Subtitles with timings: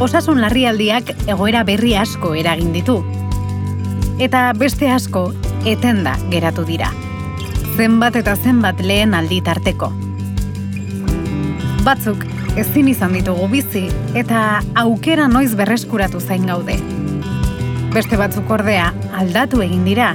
[0.00, 3.00] osasun larrialdiak egoera berri asko eragin ditu.
[4.22, 5.32] Eta beste asko,
[5.66, 6.90] etenda geratu dira.
[7.76, 9.90] Zenbat eta zenbat lehen aldi tarteko.
[11.86, 12.24] Batzuk,
[12.58, 13.86] ezin izan ditugu bizi,
[14.18, 16.78] eta aukera noiz berreskuratu zain gaude.
[17.94, 20.12] Beste batzuk ordea, aldatu egin dira,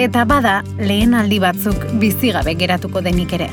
[0.00, 3.48] eta bada lehen aldi batzuk bizigabe geratuko denik ere.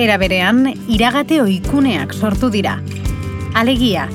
[0.00, 2.78] Era berean, iragate oikuneak sortu dira.
[3.54, 4.06] Alegia,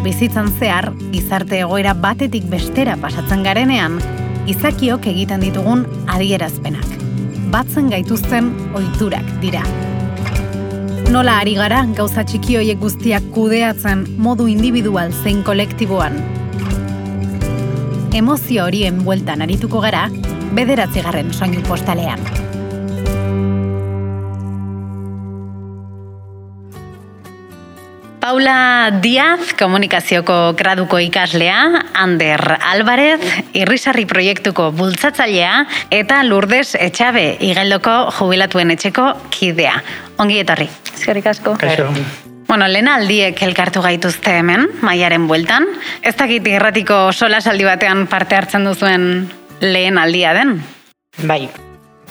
[0.00, 3.98] bizitzan zehar, gizarte egoera batetik bestera pasatzen garenean,
[4.48, 6.86] izakiok egiten ditugun adierazpenak.
[7.52, 9.60] Batzen gaituzten ohiturak dira.
[11.12, 16.16] Nola ari gara gauza txiki hoiek guztiak kudeatzen modu individual zein kolektiboan.
[18.16, 20.08] Emozio horien bueltan arituko gara,
[20.56, 22.39] bederatzigarren soinu postalean.
[28.30, 33.18] Paula Diaz, komunikazioko graduko ikaslea, Ander Alvarez,
[33.58, 39.72] irrisarri proiektuko bultzatzailea, eta Lourdes Etxabe, igeldoko jubilatuen etxeko kidea.
[40.22, 40.68] Ongi etorri.
[40.92, 41.56] Eskerrik asko.
[41.58, 41.88] Kaixo.
[42.46, 45.66] Bueno, lehen aldiek elkartu gaituzte hemen, maiaren bueltan.
[46.06, 49.08] Ez dakit irratiko solasaldi batean parte hartzen duzuen
[49.58, 50.54] lehen aldia den?
[51.26, 51.48] Bai,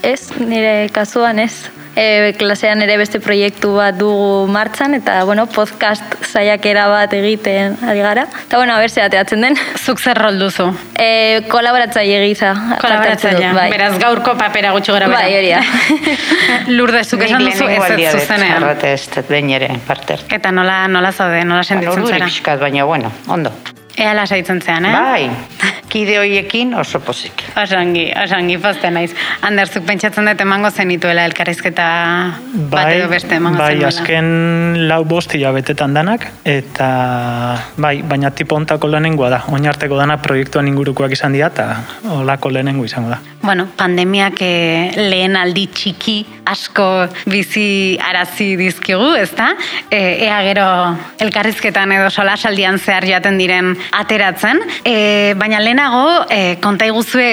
[0.03, 1.69] Ez, nire kasuan ez.
[1.99, 7.99] E, klasean ere beste proiektu bat dugu martxan, eta, bueno, podcast zaiakera bat egiten ari
[8.05, 8.23] gara.
[8.45, 9.57] Eta, bueno, aberse ateatzen den.
[9.75, 10.69] Zuk zer rol duzu?
[10.95, 12.53] E, kolaboratzaile gisa.
[12.79, 15.19] dut, Bai, Beraz gaurko papera gutxi gara bera.
[15.19, 15.63] bai hori da.
[16.77, 18.63] Lourdes, zuk esan duzu ez ez zuzenean.
[18.63, 20.31] Arrate ez behin ere parte hartu.
[20.39, 22.31] Eta nola, nola zaude, nola sentitzen zara?
[22.31, 23.51] pixkat, baina bueno, ondo.
[23.97, 24.93] Ea lasaitzen zean, eh?
[24.93, 25.29] Bai,
[25.89, 27.41] kide hoiekin oso pozik.
[27.59, 29.09] Osongi, osongi, poste naiz.
[29.45, 31.87] Ander, zuk pentsatzen dut emango zenituela elkarrizketa
[32.71, 33.89] bat edo beste emango bai, zenuela.
[33.89, 36.89] azken lau bost hilabetetan danak, eta
[37.77, 39.41] bai, baina tipo ontako lehenengoa da.
[39.51, 43.19] Oinarteko dana proiektuan ingurukoak izan dira, eta olako lehenengo izango da.
[43.41, 46.17] Bueno, pandemiak eh, lehen aldi txiki
[46.49, 49.53] asko bizi arazi dizkigu, ezta?
[49.89, 50.67] E, ea gero
[51.23, 54.61] elkarrizketan edo solasaldian zehar jaten diren ateratzen.
[54.83, 57.29] E, baina lehenago, e, konta iguzue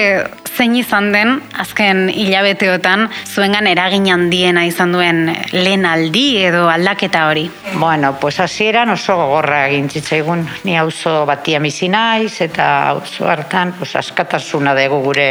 [0.57, 7.45] zein izan den azken hilabeteotan zuengan eragin handiena izan duen lehen aldi edo aldaketa hori.
[7.77, 10.45] Bueno, pues hasieran oso gogorra egin zitzaigun.
[10.65, 15.29] Ni auzo batia bizi naiz eta auzo hartan pues askatasuna dugu gure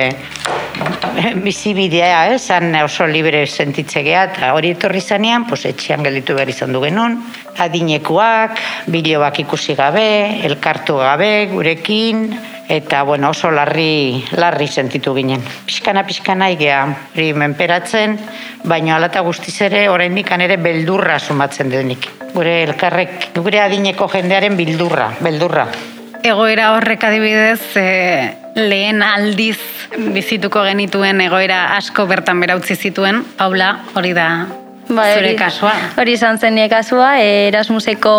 [1.47, 6.75] bizibidea, eh, zan oso libre sentitzegea eta hori etorri zanean, pues etxean gelditu behar izan
[6.77, 7.19] du genuen.
[7.57, 8.61] Adinekoak,
[8.93, 10.07] bideoak ikusi gabe,
[10.47, 12.29] elkartu gabe gurekin,
[12.69, 15.43] eta bueno, oso larri, larri sentitu ginen.
[15.67, 16.83] Pixkana, pixkana igea,
[17.15, 18.19] hori menperatzen,
[18.65, 22.09] baina alata guztiz ere, oraindik ere beldurra sumatzen denik.
[22.35, 25.67] Gure elkarrek, gure adineko jendearen bildurra, beldurra.
[26.27, 29.59] Egoera horrek adibidez, e, lehen aldiz
[29.97, 35.73] bizituko genituen egoera asko bertan bera utzi zituen, Paula, hori da Bai, zure kasua.
[35.99, 38.13] Hori izan zen nire kasua, e, Erasmuseko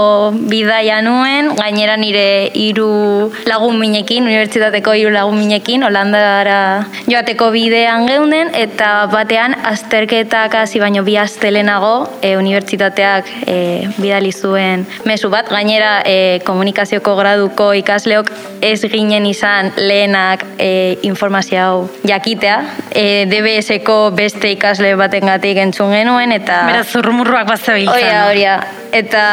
[0.51, 6.59] bidaia nuen, gainera nire hiru lagun minekin, unibertsitateko hiru lagun minekin, Holandara
[7.07, 13.57] joateko bidean geunden, eta batean azterketak hasi baino bi aste lehenago, e, unibertsitateak e,
[13.95, 21.87] bidali zuen mezu bat, gainera e, komunikazioko graduko ikasleok ez ginen izan lehenak e, informazio
[22.03, 22.59] jakitea,
[22.91, 28.01] e, DBS-eko beste ikasle batengatik entzun genuen, eta Beraz, zurrumurruak bat zebiltzan.
[28.01, 28.57] Oia, oia.
[28.97, 29.23] Eta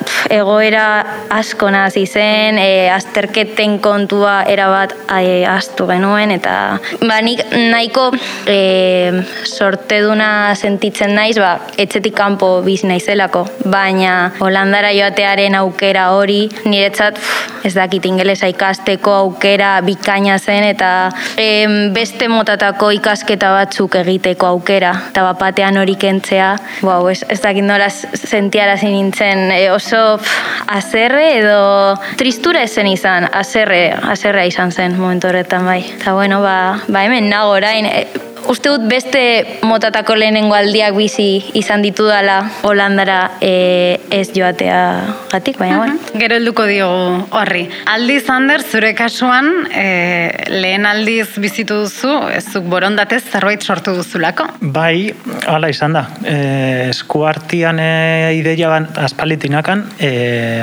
[0.00, 0.84] pf, egoera
[1.36, 8.08] asko nazi zen, e, azterketen kontua erabat e, astu genuen, eta ba, nik nahiko
[8.48, 17.20] e, sorteduna sentitzen naiz, ba, etxetik kanpo biz naizelako, baina Holandara joatearen aukera hori, niretzat
[17.20, 24.48] pf, ez dakit ingelesa ikasteko aukera bikaina zen, eta em, beste motatako ikasketa batzuk egiteko
[24.54, 30.36] aukera, eta bapatean hori kentzea, wow, ez, ez dakit nola sentiarazi nintzen, e, oso pf,
[30.78, 35.82] azerre edo tristura esen izan, azerre, azerrea izan zen momentu horretan bai.
[35.96, 38.06] Eta bueno, ba, ba hemen nago orain, e,
[38.48, 39.20] uste dut beste
[39.66, 41.28] motatako lehenengo aldiak bizi
[41.58, 44.80] izan ditudala Holandara e, ez joatea
[45.32, 45.96] gatik, baina bueno.
[46.20, 47.64] Gero helduko diogu horri.
[47.92, 49.86] Aldiz Ander, zure kasuan, e,
[50.52, 54.48] lehen aldiz bizitu duzu, ez zuk borondatez zerbait sortu duzulako.
[54.60, 55.14] Bai,
[55.46, 56.06] hala izan da.
[56.22, 56.36] E,
[56.90, 57.90] eskuartian e,
[58.38, 60.12] ideia ban, aspalitinakan, e,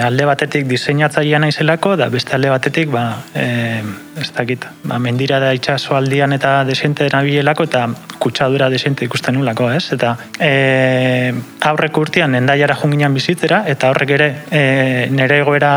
[0.03, 3.83] alde batetik diseinatzailea naizelako, da beste alde batetik, ba, e,
[4.19, 4.65] ez dakit.
[4.83, 7.87] Ba, mendira da itxaso aldian eta desente nabilelako eta
[8.21, 9.85] kutsadura desente ikusten nulako, ez?
[9.95, 11.33] Eta e,
[11.69, 14.63] aurrek urtean endaiara junginan bizitzera eta horrek ere e,
[15.11, 15.73] nire egoera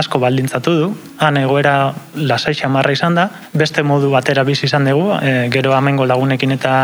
[0.00, 0.90] asko baldintzatu du,
[1.20, 1.74] han egoera
[2.16, 6.74] lasai xamarra izan da, beste modu batera bizi izan dugu, e, gero amengo lagunekin eta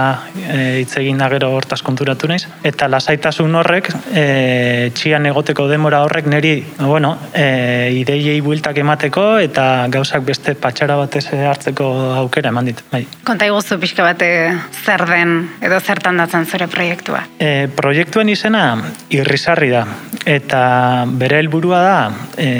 [0.43, 6.03] e, hitz egin da gero hortaz konturatu naiz, eta lasaitasun horrek, e, txian egoteko demora
[6.05, 11.87] horrek niri, bueno, e, ideiei builtak emateko eta gauzak beste patxara batez hartzeko
[12.23, 12.83] aukera eman dit.
[12.93, 13.05] Bai.
[13.27, 14.29] Konta iguzu pixka bate
[14.85, 17.23] zer den edo zertan datzen zure proiektua?
[17.39, 18.67] E, proiektuen izena
[19.15, 19.85] irrizarri da,
[20.27, 20.63] eta
[21.09, 21.99] bere helburua da,
[22.39, 22.51] e,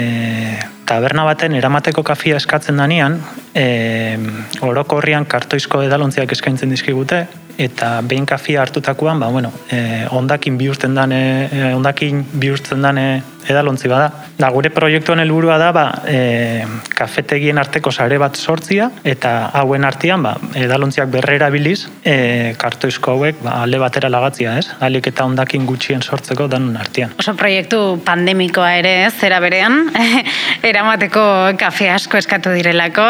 [0.87, 3.19] taberna baten eramateko kafia eskatzen danean,
[3.55, 4.17] e,
[4.63, 7.25] orokorrian kartoizko edalontziak eskaintzen dizkigute,
[7.57, 11.21] eta behin kafia hartutakoan, ba, bueno, e, ondakin bihurtzen dane,
[11.51, 13.07] e, ondakin bihurtzen dane
[13.47, 14.11] edalontzi bada.
[14.37, 16.65] Da, gure proiektuan helburua da, ba, e,
[16.97, 23.41] kafetegien arteko sare bat sortzia, eta hauen artean, ba, edalontziak berrera biliz, e, kartoizko hauek,
[23.45, 24.67] ba, alde batera lagatzia, ez?
[24.83, 27.15] Alik eta ondakin gutxien sortzeko danun artean.
[27.21, 29.87] Oso proiektu pandemikoa ere, zera berean,
[30.71, 31.23] eramateko
[31.59, 33.07] kafe asko eskatu direlako,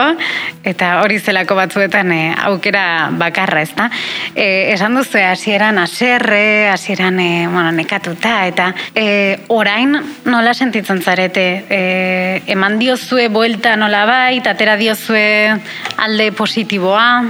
[0.68, 2.86] eta hori zelako batzuetan e, aukera
[3.18, 3.90] bakarra, ez da?
[4.38, 9.98] E, esan duzu, hasieran aserre, hasieran e, bueno, nekatuta, eta e, orain
[10.30, 11.48] nola sentitzen zarete?
[11.74, 11.80] E,
[12.54, 15.58] eman diozue buelta nola bai, atera diozue
[15.98, 17.26] alde positiboa?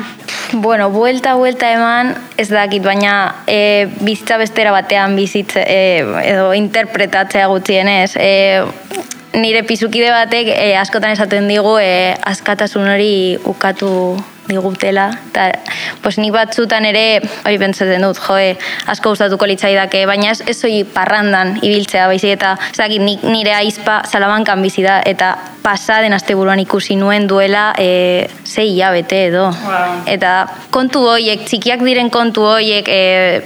[0.51, 7.47] Bueno, buelta, buelta eman, ez dakit, baina e, bizitza bestera batean bizitze, e, edo interpretatzea
[7.47, 8.17] gutxienez.
[8.19, 8.63] E,
[9.31, 13.13] nire pizukide batek e, askotan esaten digu e, askatasun hori
[13.47, 15.11] ukatu digutela.
[15.33, 15.51] Ta,
[16.01, 18.53] pues nik batzutan ere, hori pentsatzen dut, joe,
[18.87, 24.61] asko gustatuko litzaidake, baina ez, ez parrandan ibiltzea, baizik eta zakit, nik nire aizpa salamankan
[24.63, 25.35] bizi da, eta
[25.67, 29.49] pasaden asteburuan ikusi nuen duela e, zei hilabete edo.
[30.07, 33.01] Eta kontu horiek, txikiak diren kontu horiek e,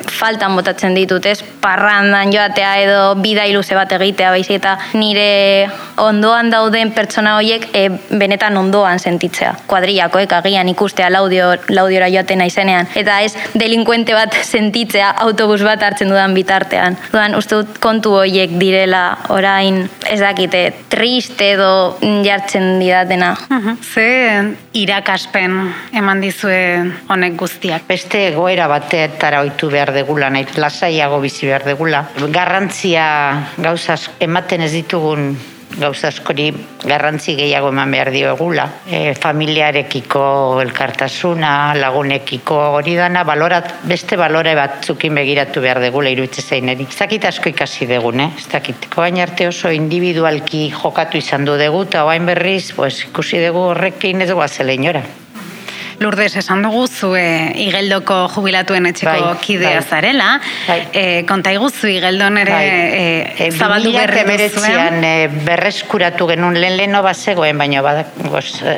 [0.06, 5.65] faltan botatzen ditut, ez parrandan joatea edo bida iluze bat egitea, baizik eta nire
[6.01, 9.56] ondoan dauden pertsona horiek e, benetan ondoan sentitzea.
[9.68, 12.88] Kuadriakoek agian ikusi ikustea laudio, laudiora joaten naizenean.
[12.95, 16.97] Eta ez delinkuente bat sentitzea autobus bat hartzen dudan bitartean.
[17.11, 23.35] Dudan, uste dut kontu horiek direla orain ez dakite triste edo jartzen didatena.
[23.81, 25.57] Ze irakaspen
[25.93, 26.59] eman dizue
[27.09, 27.87] honek guztiak?
[27.87, 32.03] Beste egoera bateetara oitu behar degula, nahi lasaiago bizi behar degula.
[32.31, 33.07] Garrantzia
[33.57, 35.31] gauzaz ematen ez ditugun
[35.77, 36.50] gauza askori
[36.83, 38.68] garrantzi gehiago eman behar dio egula.
[38.88, 40.23] E, familiarekiko
[40.63, 46.88] elkartasuna, lagunekiko hori dana, balorat, beste balore batzukin begiratu behar degula iruditze zaineri.
[46.89, 48.29] Ez dakit asko ikasi degun, eh?
[48.38, 48.89] Ez dakit.
[48.94, 54.21] Koain arte oso individualki jokatu izan du dugu, eta oain berriz, pues, ikusi dugu horrekin
[54.21, 55.06] ez guazela inora.
[56.01, 57.24] Lourdes esan dugu zue
[57.62, 59.83] igeldoko jubilatuen etxeko bai, kidea bai.
[59.86, 60.30] zarela.
[60.65, 60.77] Bai.
[60.98, 63.44] E, konta iguzu igeldon ere bai.
[63.45, 64.98] e, zabaldu berri duzuen.
[65.06, 68.15] E, berreskuratu genuen lehen leheno bazegoen, baina badak
[68.65, 68.75] e,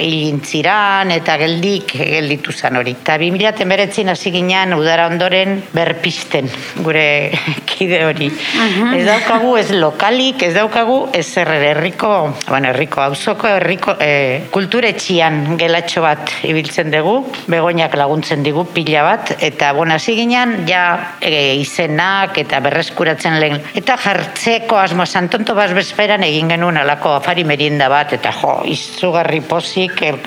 [0.00, 2.96] hilintziran eta geldik gelditu zan hori.
[2.98, 6.50] Eta 2000 emeretzin hasi ginean udara ondoren berpisten
[6.82, 7.06] gure
[7.70, 8.32] kide hori.
[8.32, 12.12] Uh Ez daukagu ez lokalik, ez daukagu ez herriko,
[12.48, 17.18] bueno, herriko, hauzoko herriko e, kulturetxian gelatxo bat ibiltzen dugu,
[17.52, 23.60] begoinak laguntzen digu pila bat, eta bona ziginan, ja e, izenak eta berreskuratzen lehen.
[23.76, 29.42] Eta jartzeko asmo santonto baz bezperan egin genuen alako afari merienda bat, eta jo, izugarri
[29.44, 30.20] pozik, el,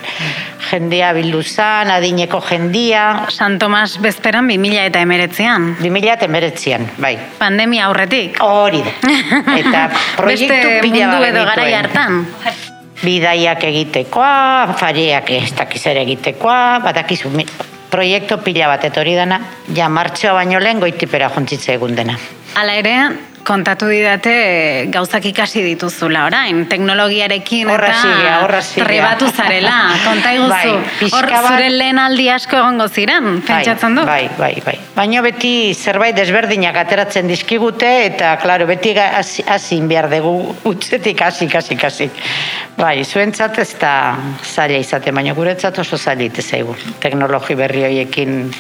[0.69, 3.25] jendea bildu zan, adineko jendia.
[3.33, 5.71] San Tomas bezperan 2000 eta emeretzean.
[5.81, 7.15] 2000 eta emeretzean, bai.
[7.39, 8.41] Pandemia aurretik.
[8.45, 8.95] Hori da.
[9.59, 9.85] Eta
[10.17, 12.68] proiektu Beste mundu edo gara hartan
[13.03, 17.31] bidaiak egitekoa, fariak ez dakiz ere egitekoa, badakizu
[17.89, 19.39] proiektu pila bat etori dana,
[19.75, 22.17] ja martxoa baino lehen goitipera jontzitze egun dena.
[22.59, 22.95] Hala ere,
[23.49, 24.33] kontatu didate
[24.93, 29.77] gauzak ikasi dituzula orain, teknologiarekin horra eta horra trebatu zarela.
[30.05, 34.05] Konta iguzu, bai, hor zure lehen aldi asko egongo ziren, bai, pentsatzen du?
[34.05, 34.75] Bai, bai, bai.
[34.95, 40.35] Baina beti zerbait desberdinak ateratzen dizkigute eta, klaro, beti hasi behar dugu
[40.69, 42.09] utzetik hasi, hasi, hasi.
[42.77, 43.93] Bai, zuentzat ez da
[44.45, 46.77] zaila izate, baina guretzat oso zaila zaigu.
[47.01, 48.51] Teknologi berri horiekin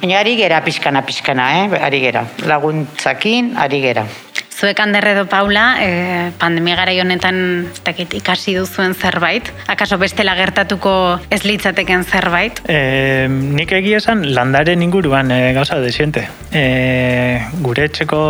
[0.00, 1.80] Baina ari gera pixkana pixkana, eh?
[1.80, 2.26] ari gera.
[2.44, 4.06] Laguntzakin, ari gera.
[4.56, 9.50] Zuek Anderredo Paula, e, pandemia gara honetan dakit, ikasi duzuen zerbait?
[9.68, 12.62] Akaso bestela gertatuko ez litzateken zerbait?
[12.64, 16.24] E, nik egia esan landaren inguruan e, gauza desiente.
[16.56, 16.64] E,
[17.60, 18.22] gure etxeko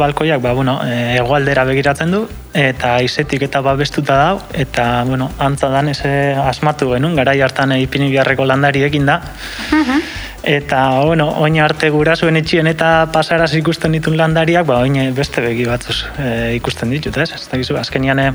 [0.00, 2.24] balkoiak, ba, bueno, e, egualdera begiratzen du,
[2.56, 8.48] eta izetik eta babestuta dau, eta, bueno, antza dan asmatu genuen, gara hartan ipini biharreko
[8.48, 9.20] landariekin da.
[9.68, 10.00] Uh
[10.44, 15.40] Eta, bueno, oin arte gura zuen etxien eta pasaraz ikusten ditun landariak, ba, oin beste
[15.40, 16.26] begi batzuz e,
[16.58, 17.30] ikusten ditut, ez?
[17.32, 18.26] Ez da gizu, azkenian e,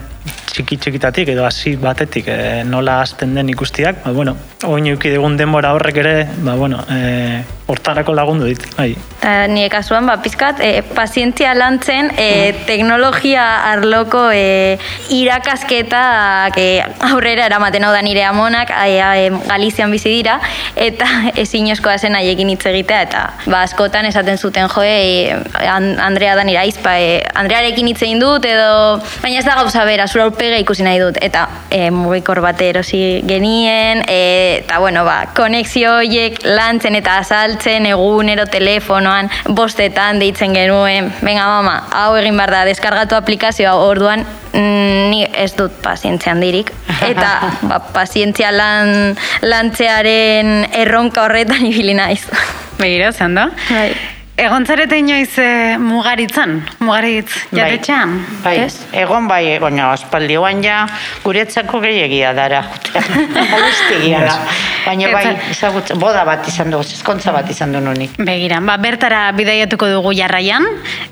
[0.60, 4.36] txiki txikitatik edo hasi batetik e, nola azten den ikustiak, ba, bueno,
[4.68, 7.40] oin eukidegun denbora horrek ere, ba, bueno, e,
[7.70, 8.90] hortarako lagundu dit, bai.
[9.22, 14.76] Ta, nire kasuan, ba, pizkat, e, pazientzia lantzen e, teknologia arloko e,
[15.16, 16.68] irakasketak e,
[17.12, 20.40] aurrera eramaten hau da nire amonak, e, e, Galizian bizi dira,
[20.76, 21.08] eta
[21.44, 25.32] ezin zen haiekin hitz egitea, eta ba, askotan esaten zuten jo, e,
[25.70, 30.08] Andrea da nire aizpa, e, Andrearekin hitz egin dut, edo, baina ez da gauza bera,
[30.08, 35.30] zura urpega ikusi nahi dut, eta e, mugikor bat erosi genien, e, eta bueno, ba,
[35.38, 42.38] konexio horiek lantzen eta azalt sartzen egunero telefonoan bostetan deitzen genuen, venga mama, hau egin
[42.38, 46.72] behar da, deskargatu aplikazioa orduan mm, ni ez dut pazientzia handirik
[47.06, 47.34] eta
[47.70, 52.24] ba, pazientzia lan, lantzearen erronka horretan ibili naiz.
[52.80, 53.50] Begira, zen da?
[53.70, 54.19] Bai.
[54.40, 57.60] Egon zarete inoiz e, mugaritzan, mugaritz bai.
[57.60, 58.14] jatetxean?
[58.44, 59.02] Bai, bai.
[59.02, 60.86] egon bai, baina aspaldi oan ja
[61.26, 62.62] guretzako gehiagia dara.
[62.94, 64.38] da.
[64.86, 68.16] Baina bai, ezagutzen, boda bat izan dugu, eskontza bat izan du nunik.
[68.16, 70.72] Begira, ba, bertara bidaiatuko dugu jarraian,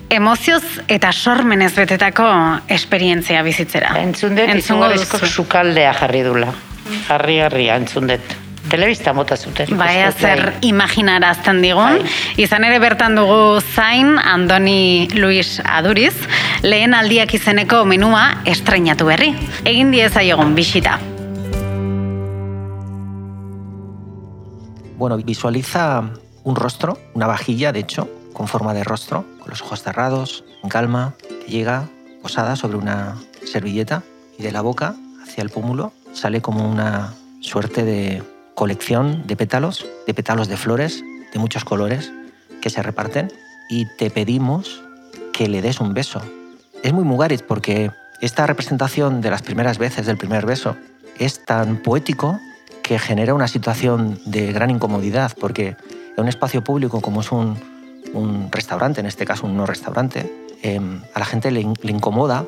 [0.09, 2.31] emozioz eta sormenez betetako
[2.79, 3.91] esperientzia bizitzera.
[3.99, 6.55] Entzun dut, izan sukaldea jarri dula.
[7.09, 8.37] Jarri, jarri, entzun dut
[8.69, 9.71] telebista mota zuten.
[9.77, 12.01] Baina zer imaginarazten digun.
[12.01, 12.43] Bai.
[12.43, 16.15] Izan ere bertan dugu zain Andoni Luis Aduriz,
[16.63, 19.33] lehen aldiak izeneko menua estrenatu berri.
[19.65, 20.99] Egin dieza egon bisita.
[24.97, 26.03] Bueno, visualiza
[26.43, 30.69] un rostro, una vajilla, de hecho, con forma de rostro, con los ojos cerrados, en
[30.69, 31.13] calma,
[31.45, 31.87] que llega
[32.23, 34.01] posada sobre una servilleta
[34.39, 38.23] y de la boca hacia el pómulo sale como una suerte de
[38.57, 42.11] colección de pétalos, de pétalos de flores de muchos colores
[42.59, 43.31] que se reparten
[43.69, 44.81] y te pedimos
[45.31, 46.23] que le des un beso.
[46.81, 50.75] Es muy Mugaritz porque esta representación de las primeras veces del primer beso
[51.19, 52.39] es tan poético
[52.81, 55.75] que genera una situación de gran incomodidad porque
[56.17, 57.59] en un espacio público como es un,
[58.51, 62.43] restaurante, en este caso un no restaurante, em, a la gente le, incomoda,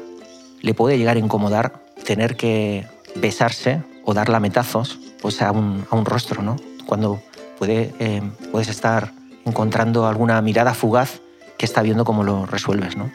[0.63, 1.73] le puede llegar a incomodar
[2.03, 6.55] tener que besarse o dar lametazos pues, a, un, a un rostro, ¿no?
[6.85, 7.21] Cuando
[7.57, 8.21] puede, eh,
[8.51, 9.11] puedes estar
[9.45, 11.21] encontrando alguna mirada fugaz
[11.57, 13.11] que está viendo cómo lo resuelves, ¿no?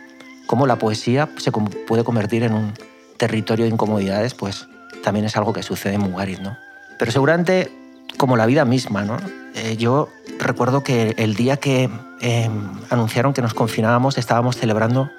[0.46, 2.74] Cómo la poesía se puede convertir en un
[3.16, 4.68] territorio de incomodidades, pues
[5.02, 6.56] también es algo que sucede en Mugarit, ¿no?
[6.98, 7.70] Pero seguramente
[8.16, 9.16] como la vida misma, ¿no?
[9.54, 10.08] Eh, yo
[10.38, 11.88] recuerdo que el día que
[12.20, 12.50] eh,
[12.90, 15.10] anunciaron que nos confinábamos estábamos celebrando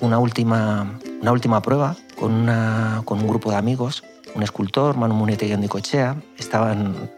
[0.00, 4.02] una, última, una última prueba con, una, con un grupo de amigos
[4.34, 7.10] un escultor, Manu Munete y Andicochea, estaban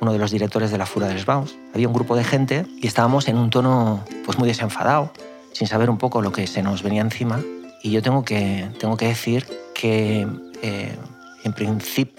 [0.00, 1.54] uno de los directores de la Fura del Sbaus.
[1.74, 5.12] Había un grupo de gente y estábamos en un tono pues muy desenfadado,
[5.52, 7.40] sin saber un poco lo que se nos venía encima.
[7.82, 10.26] Y yo tengo que, tengo que decir que
[10.62, 10.96] eh,
[11.44, 11.54] en,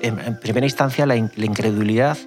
[0.01, 2.17] en, primera instancia la, incredulidad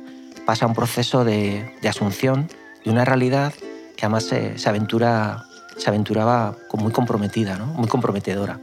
[0.47, 2.49] pasa un proceso de, asunción
[2.85, 3.53] de una realidad
[3.97, 5.45] que además se, aventura,
[5.77, 8.59] se aventuraba muy comprometida, muy comprometedora.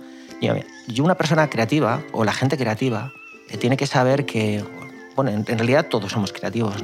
[0.87, 3.11] Yo una persona creativa, o la gente creativa,
[3.59, 4.63] tiene que saber que,
[5.15, 6.83] bueno, en, realidad todos somos creativos.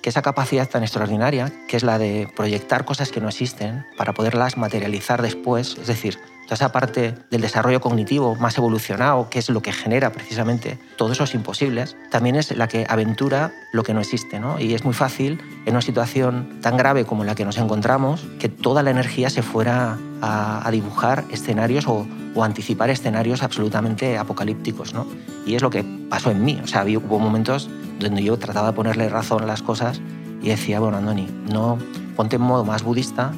[0.00, 4.12] Que esa capacidad tan extraordinaria, que es la de proyectar cosas que no existen para
[4.12, 9.48] poderlas materializar después, es decir, toda esa parte del desarrollo cognitivo más evolucionado, que es
[9.48, 14.00] lo que genera precisamente todos esos imposibles, también es la que aventura lo que no
[14.00, 14.40] existe.
[14.40, 14.58] ¿no?
[14.58, 18.48] Y es muy fácil, en una situación tan grave como la que nos encontramos, que
[18.48, 22.06] toda la energía se fuera a, dibujar escenarios o,
[22.42, 24.94] anticipar escenarios absolutamente apocalípticos.
[24.94, 25.06] ¿no?
[25.46, 26.60] Y es lo que pasó en mí.
[26.62, 30.00] O sea, hubo momentos donde yo trataba de ponerle razón a las cosas
[30.42, 31.78] y decía, bueno, Andoni, no
[32.16, 33.32] ponte en modo más budista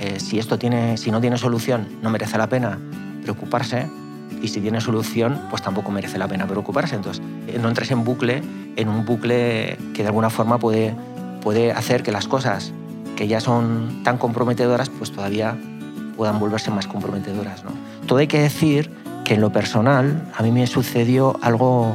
[0.00, 2.78] eh, si esto tiene, si no tiene solución, no merece la pena
[3.22, 3.86] preocuparse
[4.42, 6.96] y si tiene solución, pues tampoco merece la pena preocuparse.
[6.96, 8.42] Entonces, eh, no entres en bucle,
[8.76, 10.94] en un bucle que de alguna forma puede,
[11.42, 12.72] puede hacer que las cosas
[13.14, 15.56] que ya son tan comprometedoras, pues todavía
[16.16, 17.62] puedan volverse más comprometedoras.
[17.64, 17.72] ¿no?
[18.06, 18.90] Todo hay que decir
[19.24, 21.94] que en lo personal a mí me sucedió algo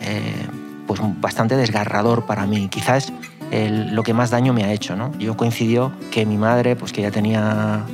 [0.00, 0.46] eh,
[0.86, 2.68] pues bastante desgarrador para mí.
[2.68, 3.12] Quizás
[3.52, 4.96] lo que más daño me ha hecho.
[4.96, 5.12] ¿no?
[5.18, 7.84] Yo coincidió que mi madre, pues que ya tenía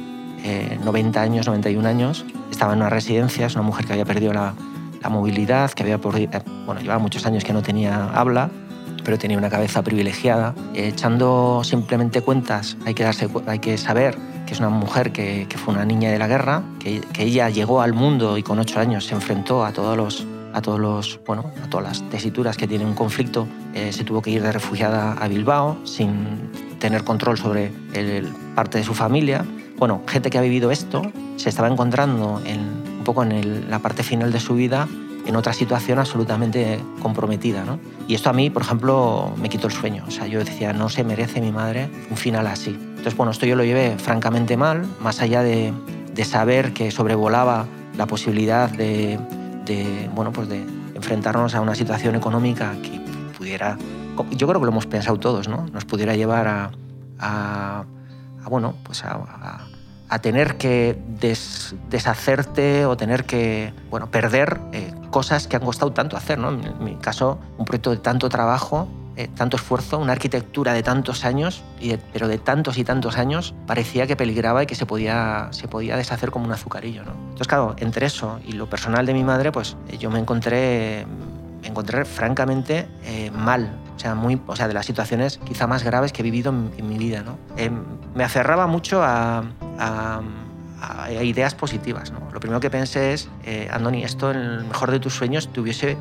[0.85, 4.33] 90 eh, años, 91 años, estaba en una residencia, es una mujer que había perdido
[4.33, 4.55] la,
[5.11, 8.51] movilidad, que había, eh, bueno, llevaba muchos años que no tenía habla,
[9.05, 10.55] pero tenía una cabeza privilegiada.
[10.75, 15.59] Echando simplemente cuentas, hay que, darse, hay que saber que es una mujer que, que
[15.59, 18.81] fue una niña de la guerra, que, que, ella llegó al mundo y con ocho
[18.81, 22.67] años se enfrentó a todos los a todos los bueno a todas las tesituras que
[22.67, 27.39] tiene un conflicto eh, se tuvo que ir de refugiada a Bilbao sin tener control
[27.39, 29.45] sobre el, parte de su familia
[29.77, 31.03] bueno gente que ha vivido esto
[31.37, 32.61] se estaba encontrando en,
[32.99, 34.89] un poco en el, la parte final de su vida
[35.29, 37.63] en otra situación absolutamente comprometida.
[37.63, 37.79] ¿no?
[38.09, 40.05] Y esto a mí, por ejemplo, me quitó el sueño.
[40.09, 42.71] O sea, yo decía, no se merece mi madre un final así.
[42.71, 45.73] Entonces, bueno, esto yo lo llevé francamente mal, más allá de,
[46.15, 49.19] de saber que sobrevolaba la posibilidad de,
[49.69, 53.01] de, bueno, pues de enfrentarnos a una situación económica que
[53.37, 53.79] pudiera,
[54.31, 55.67] yo creo que lo hemos pensado todos, ¿no?
[55.73, 56.73] nos pudiera llevar
[57.21, 57.85] a,
[58.49, 59.69] bueno, pues a,
[60.23, 66.17] tener que des, deshacerte o tener que bueno, perder eh, cosas que han costado tanto
[66.17, 66.39] hacer.
[66.39, 66.49] ¿no?
[66.49, 71.25] En mi caso, un proyecto de tanto trabajo, eh, tanto esfuerzo, una arquitectura de tantos
[71.25, 75.49] años, y pero de tantos y tantos años, parecía que peligraba y que se podía,
[75.51, 77.05] se podía deshacer como un azucarillo.
[77.05, 77.13] ¿no?
[77.13, 81.05] Entonces, claro, entre eso y lo personal de mi madre, pues eh, yo me encontré,
[81.63, 85.83] me encontré francamente eh, mal o sea, muy, o sea, de las situaciones quizá más
[85.83, 87.25] graves que he vivido en, mi vida.
[87.25, 87.37] ¿no?
[88.15, 89.43] Me aferraba mucho a,
[91.21, 92.13] ideas positivas.
[92.13, 92.21] ¿no?
[92.33, 95.61] Lo primero que pensé es, eh, Andoni, esto en el mejor de tus sueños te
[95.61, 95.97] hubiese,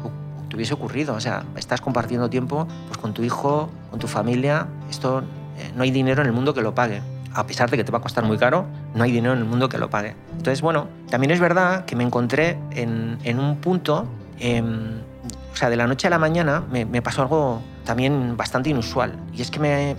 [0.49, 1.15] te hubiese ocurrido.
[1.15, 4.67] O sea, estás compartiendo tiempo pues, con tu hijo, con tu familia.
[4.89, 5.23] Esto
[5.57, 7.01] eh, no hay dinero en el mundo que lo pague.
[7.33, 9.45] A pesar de que te va a costar muy caro, no hay dinero en el
[9.45, 10.15] mundo que lo pague.
[10.31, 14.07] Entonces, bueno, también es verdad que me encontré en, en un punto...
[14.39, 14.63] Eh,
[15.57, 19.17] o sea, de la noche a la mañana me, me, pasó algo también bastante inusual.
[19.33, 19.95] Y es que me,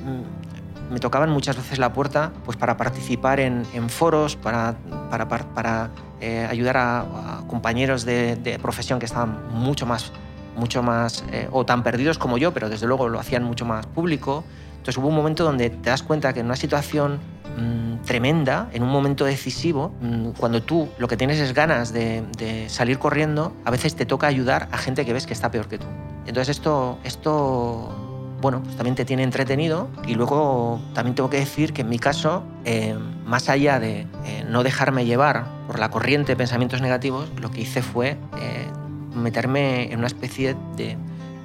[0.89, 4.77] me tocaban muchas veces la puerta pues, para participar en, en foros, para,
[5.11, 5.91] para, para, para
[6.21, 10.13] eh, ayudar a, a compañeros de, de, profesión que estaban mucho más,
[10.59, 13.87] mucho más eh, o tan perdidos como yo, pero desde luego lo hacían mucho más
[13.87, 14.45] público.
[14.79, 17.19] Entonces hubo un momento donde te das cuenta que en una situación
[17.57, 22.25] mmm, tremenda, en un momento decisivo, mmm, cuando tú lo que tienes es ganas de,
[22.69, 25.79] salir corriendo, a veces te toca ayudar a gente que ves que está peor que
[25.79, 25.87] tú.
[26.27, 27.95] Entonces esto, esto
[28.41, 31.99] bueno, pues también te tiene entretenido y luego también tengo que decir que en mi
[31.99, 37.29] caso, eh, más allá de eh, no dejarme llevar por la corriente de pensamientos negativos,
[37.41, 38.17] lo que hice fue
[39.23, 40.97] meterme en una especie de,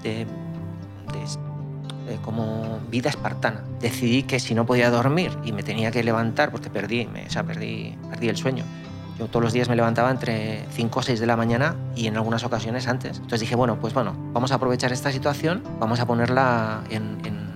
[0.03, 3.63] de, de, como vida espartana.
[3.79, 7.29] Decidí que si no podía dormir y me tenía que levantar, porque perdí, me, o
[7.29, 8.63] sea, perdí, perdí el sueño,
[9.17, 12.17] yo todos los días me levantaba entre 5 o 6 de la mañana y en
[12.17, 13.17] algunas ocasiones antes.
[13.17, 17.53] Entonces dije, bueno, pues bueno, vamos a aprovechar esta situación, vamos a ponerla en, en,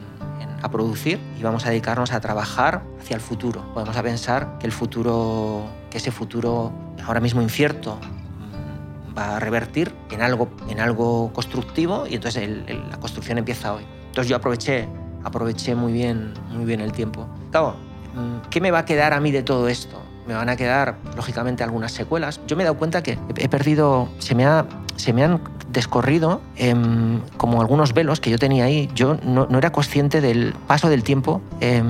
[0.61, 3.63] a producir y vamos a dedicarnos a trabajar hacia el futuro.
[3.73, 6.71] Podemos a pensar que el futuro, que ese futuro
[7.05, 7.99] ahora mismo incierto
[9.17, 13.73] va a revertir en algo, en algo constructivo y entonces el, el, la construcción empieza
[13.73, 13.83] hoy.
[14.07, 14.87] Entonces yo aproveché,
[15.23, 17.27] aproveché muy bien, muy bien el tiempo.
[17.51, 17.75] Claro,
[18.15, 20.01] mm, ¿qué me va a quedar a mí de todo esto?
[20.27, 22.41] me van a quedar, lógicamente, algunas secuelas.
[22.47, 24.65] Yo me he dado cuenta que he perdido, se me, ha,
[24.97, 26.75] se me han descorrido eh,
[27.37, 28.89] como algunos velos que yo tenía ahí.
[28.93, 31.81] Yo no, no era consciente del paso del tiempo, eh,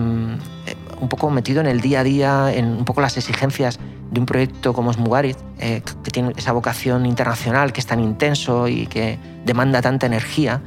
[1.00, 3.80] un poco metido en el día a día, en un poco las exigencias
[4.12, 8.68] de un proyecto como Smugarit, eh, que tiene esa vocación internacional, que es tan intenso
[8.68, 10.62] y que demanda tanta energía,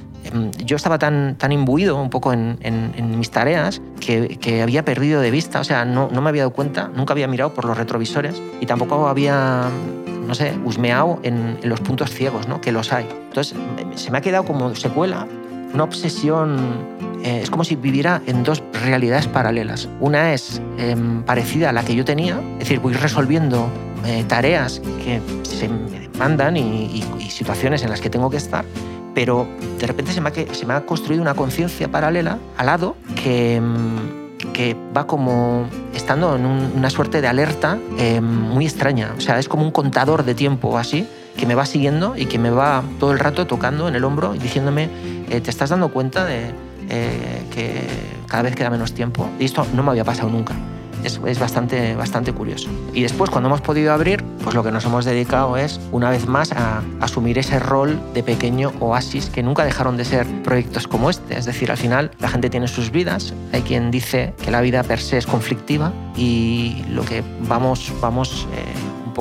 [0.65, 2.59] yo estaba tan, tan imbuido un poco en,
[3.19, 6.53] mis tareas que, que, había perdido de vista, o sea, no, no, me había dado
[6.53, 9.69] cuenta, nunca había mirado por los retrovisores y tampoco había,
[10.27, 12.61] no sé, husmeado en, en los puntos ciegos, ¿no?
[12.61, 13.07] que los hay.
[13.29, 13.57] Entonces,
[13.95, 15.27] se me ha quedado como secuela
[15.73, 16.59] una obsesión,
[17.23, 19.89] eh, es como si viviera en dos realidades paralelas.
[20.01, 23.69] Una es eh, parecida a la que yo tenía, es decir, voy resolviendo
[24.07, 28.39] eh, tareas que se me demandan y, y, y situaciones en las que tengo que
[28.39, 28.65] estar,
[29.15, 29.47] pero
[29.79, 33.61] de repente se me ha, se me ha construido una conciencia paralela al lado que,
[34.53, 39.15] que, va como estando en un, una suerte de alerta eh, muy extraña.
[39.17, 41.07] O sea, es como un contador de tiempo así
[41.37, 44.35] que me va siguiendo y que me va todo el rato tocando en el hombro
[44.35, 44.89] y diciéndome,
[45.31, 46.53] eh, ¿te estás dando cuenta de
[46.91, 47.87] eh, que
[48.27, 49.29] cada vez queda menos tiempo?
[49.39, 50.55] Y esto no me había pasado nunca
[51.05, 52.69] es, es, bastante, bastante curioso.
[52.93, 56.27] Y después, cuando hemos podido abrir, pues lo que nos hemos dedicado es, una vez
[56.27, 61.11] más, a, asumir ese rol de pequeño oasis que nunca dejaron de ser proyectos como
[61.11, 61.39] este.
[61.39, 63.35] Es decir, al final, la gente tiene sus vidas.
[63.53, 68.47] Hay quien dice que la vida per se es conflictiva y lo que vamos, vamos
[68.53, 68.65] eh,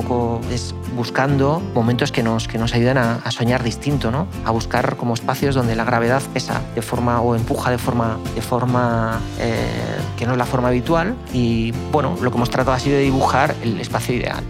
[0.02, 4.26] poco es buscando momentos que nos, que nos ayuden a, soñar distinto, ¿no?
[4.44, 8.42] a buscar como espacios donde la gravedad pesa de forma o empuja de forma, de
[8.42, 12.78] forma eh, que no es la forma habitual y bueno, lo que hemos tratado ha
[12.78, 14.44] sido de dibujar el espacio ideal.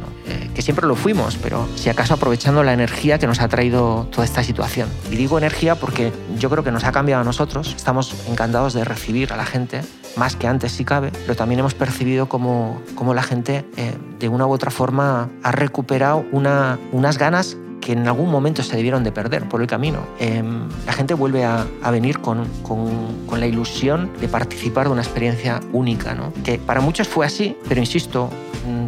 [0.61, 4.25] Eh, siempre lo fuimos, pero si acaso aprovechando la energía que nos ha traído toda
[4.25, 4.89] esta situación.
[5.11, 8.85] Y digo energía porque yo creo que nos ha cambiado a nosotros, estamos encantados de
[8.85, 9.81] recibir a la gente,
[10.17, 14.29] más que antes si cabe, pero también hemos percibido como, como la gente eh, de
[14.29, 19.03] una u otra forma ha recuperado una, unas ganas que en algún momento se debieron
[19.03, 20.01] de perder por el camino.
[20.19, 25.01] Em, la gente vuelve a, venir con, con, con, la ilusión de participar de una
[25.01, 26.31] experiencia única, ¿no?
[26.45, 28.29] que para muchos fue así, pero insisto,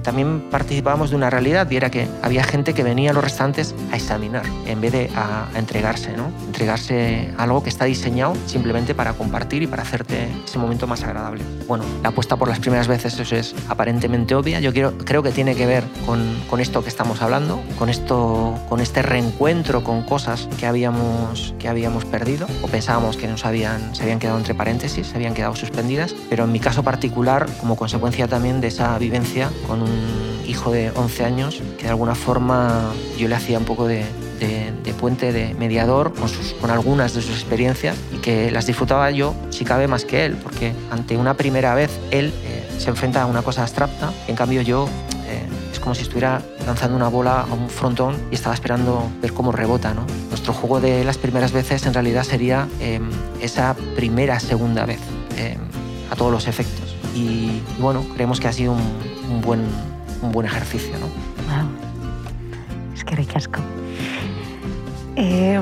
[0.02, 3.74] también participábamos de una realidad y era que había gente que venía a los restaurantes
[3.90, 6.30] a examinar en vez de a, entregarse, ¿no?
[6.46, 11.44] Entregarse algo que está diseñado simplemente para compartir y para hacerte ese momento más agradable.
[11.66, 14.60] Bueno, la apuesta por las primeras veces eso es aparentemente obvia.
[14.60, 18.58] Yo quiero, creo que tiene que ver con, con esto que estamos hablando, con, esto,
[18.68, 23.94] con este reencuentro con cosas que habíamos, que habíamos perdido o pensábamos que nos habían,
[23.94, 26.14] se habían quedado entre paréntesis, se habían quedado suspendidas.
[26.28, 29.91] Pero en mi caso particular, como consecuencia también de esa vivencia, con un
[30.46, 34.04] hijo de 11 años que de alguna forma yo le hacía un poco de,
[34.98, 39.34] puente, de mediador con, sus, con algunas de sus experiencias y que las disfrutaba yo,
[39.50, 43.26] si cabe, más que él, porque ante una primera vez él eh, se enfrenta a
[43.26, 44.88] una cosa abstracta, en cambio yo
[45.26, 49.32] eh, es como si estuviera lanzando una bola a un frontón y estaba esperando ver
[49.32, 49.94] cómo rebota.
[49.94, 50.06] ¿no?
[50.28, 55.00] Nuestro juego de las primeras veces en realidad sería em, esa primera, segunda vez,
[55.36, 55.58] em,
[56.10, 56.96] a todos los efectos.
[57.14, 59.60] Y, y bueno, creemos que ha sido un, un buen,
[60.22, 60.92] un buen ejercicio.
[60.98, 61.06] ¿no?
[61.06, 61.70] Wow.
[62.94, 63.60] Es que ricasco.
[65.16, 65.60] Eh,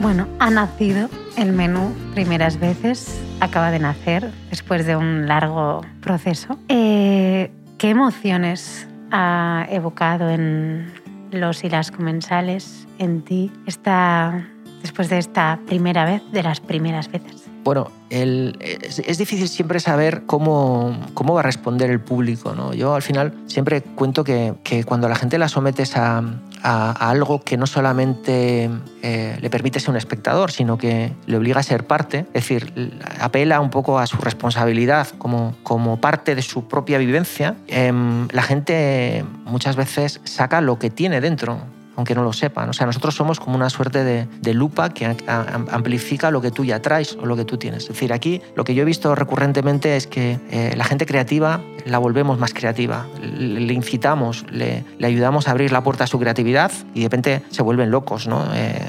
[0.00, 6.58] bueno, ha nacido el menú primeras veces, acaba de nacer después de un largo proceso.
[6.68, 10.92] Eh, ¿Qué emociones ha evocado en
[11.30, 14.46] los y las comensales, en ti, esta,
[14.82, 17.43] después de esta primera vez, de las primeras veces?
[17.64, 22.54] Bueno, es, difícil siempre saber cómo, cómo va a responder el público.
[22.54, 22.74] ¿no?
[22.74, 26.22] Yo al final siempre cuento que, cuando la gente la sometes a,
[26.62, 28.70] algo que no solamente
[29.02, 32.72] eh, le permite ser un espectador, sino que le obliga a ser parte, es decir,
[33.20, 38.42] apela un poco a su responsabilidad como, como parte de su propia vivencia, em, la
[38.42, 41.60] gente muchas veces saca lo que tiene dentro
[41.96, 42.68] aunque no lo sepan.
[42.68, 46.80] O sea, nosotros somos como una suerte de, lupa que amplifica lo que tú ya
[46.80, 47.84] traes o lo que tú tienes.
[47.84, 51.60] Es decir, aquí lo que yo he visto recurrentemente es que eh, la gente creativa
[51.84, 56.70] la volvemos más creativa, le, incitamos, le, ayudamos a abrir la puerta a su creatividad
[56.94, 58.44] y de repente se vuelven locos, ¿no?
[58.54, 58.80] Eh,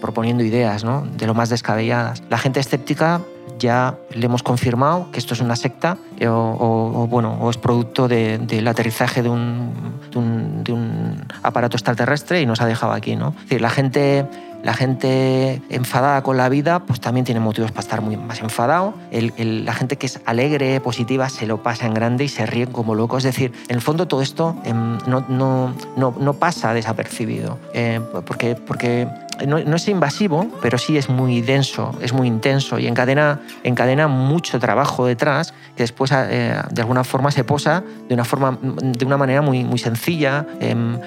[0.00, 1.06] proponiendo ideas ¿no?
[1.16, 2.22] de lo más descabelladas.
[2.30, 3.20] La gente escéptica
[3.58, 8.08] ya le hemos confirmado que esto es una secta eh, o, bueno, o es producto
[8.08, 13.16] del aterrizaje de un, aparato extraterrestre y nos ha dejado aquí.
[13.16, 13.34] ¿no?
[13.42, 14.26] Decir, la gente
[14.66, 18.94] la gente enfadada con la vida, pues también tiene motivos para estar muy más enfadado.
[19.12, 22.96] la gente que es alegre, positiva, se lo pasa en grande y se ríen como
[22.96, 23.24] locos.
[23.24, 27.60] Es decir, en el fondo todo esto em, no, no, no, pasa desapercibido.
[27.74, 29.06] Eh, porque, porque
[29.46, 34.58] no, es invasivo, pero sí es muy denso, es muy intenso y encadena, encadena mucho
[34.58, 39.16] trabajo detrás que después eh, de alguna forma se posa de una, forma, de una
[39.16, 40.98] manera muy, muy sencilla, em,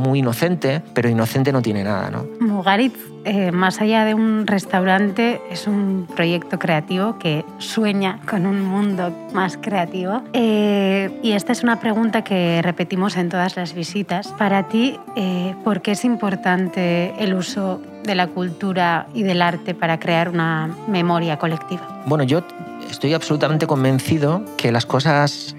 [0.00, 2.10] muy inocente, pero inocente no tiene nada.
[2.10, 2.26] ¿no?
[2.40, 8.62] Mugaritz, eh, más allá de un restaurante, es un proyecto creativo que sueña con un
[8.62, 10.22] mundo más creativo.
[10.32, 14.28] Eh, y esta es una pregunta que repetimos en todas las visitas.
[14.28, 19.74] Para ti, eh, ¿por qué es importante el uso de la cultura y del arte
[19.74, 22.02] para crear una memoria colectiva?
[22.06, 22.42] Bueno, yo
[22.90, 25.54] estoy absolutamente convencido que las cosas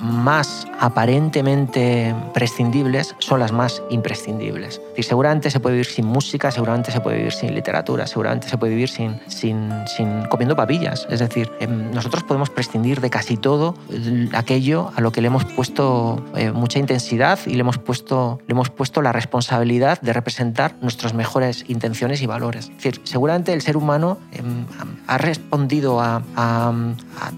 [0.00, 4.80] más aparentemente prescindibles son las más imprescindibles.
[5.02, 8.74] Seguramente se puede vivir sin música, seguramente se puede vivir sin literatura, seguramente se puede
[8.74, 11.06] vivir sin, sin, sin comiendo papillas.
[11.10, 13.74] Es decir, em, nosotros podemos prescindir de casi todo
[14.32, 18.52] aquello a lo que le hemos puesto eh, mucha intensidad y le hemos, puesto, le
[18.52, 22.66] hemos puesto la responsabilidad de representar nuestras mejores intenciones y valores.
[22.66, 24.66] Es decir, seguramente el ser humano em,
[25.06, 26.72] ha respondido a, a,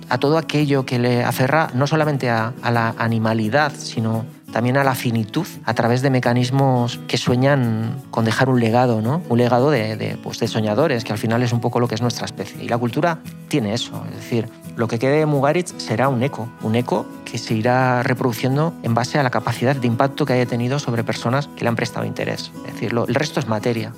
[0.09, 4.85] a todo aquello que le aferra no solamente a a, la animalidad, sino también a
[4.85, 9.23] la finitud a través de mecanismos que sueñan con dejar un legado, ¿no?
[9.29, 12.03] Un legado de, pues, de, soñadores, que al final es un poco lo que es
[12.03, 12.63] nuestra especie.
[12.63, 16.49] Y la cultura tiene eso, es decir, lo que quede de Mugaritz será un eco,
[16.63, 20.47] un eco que se irá reproduciendo en base a la capacidad de impacto que haya
[20.47, 22.53] tenido sobre personas que le han prestado interés.
[22.67, 23.93] Es decir, el resto es materia.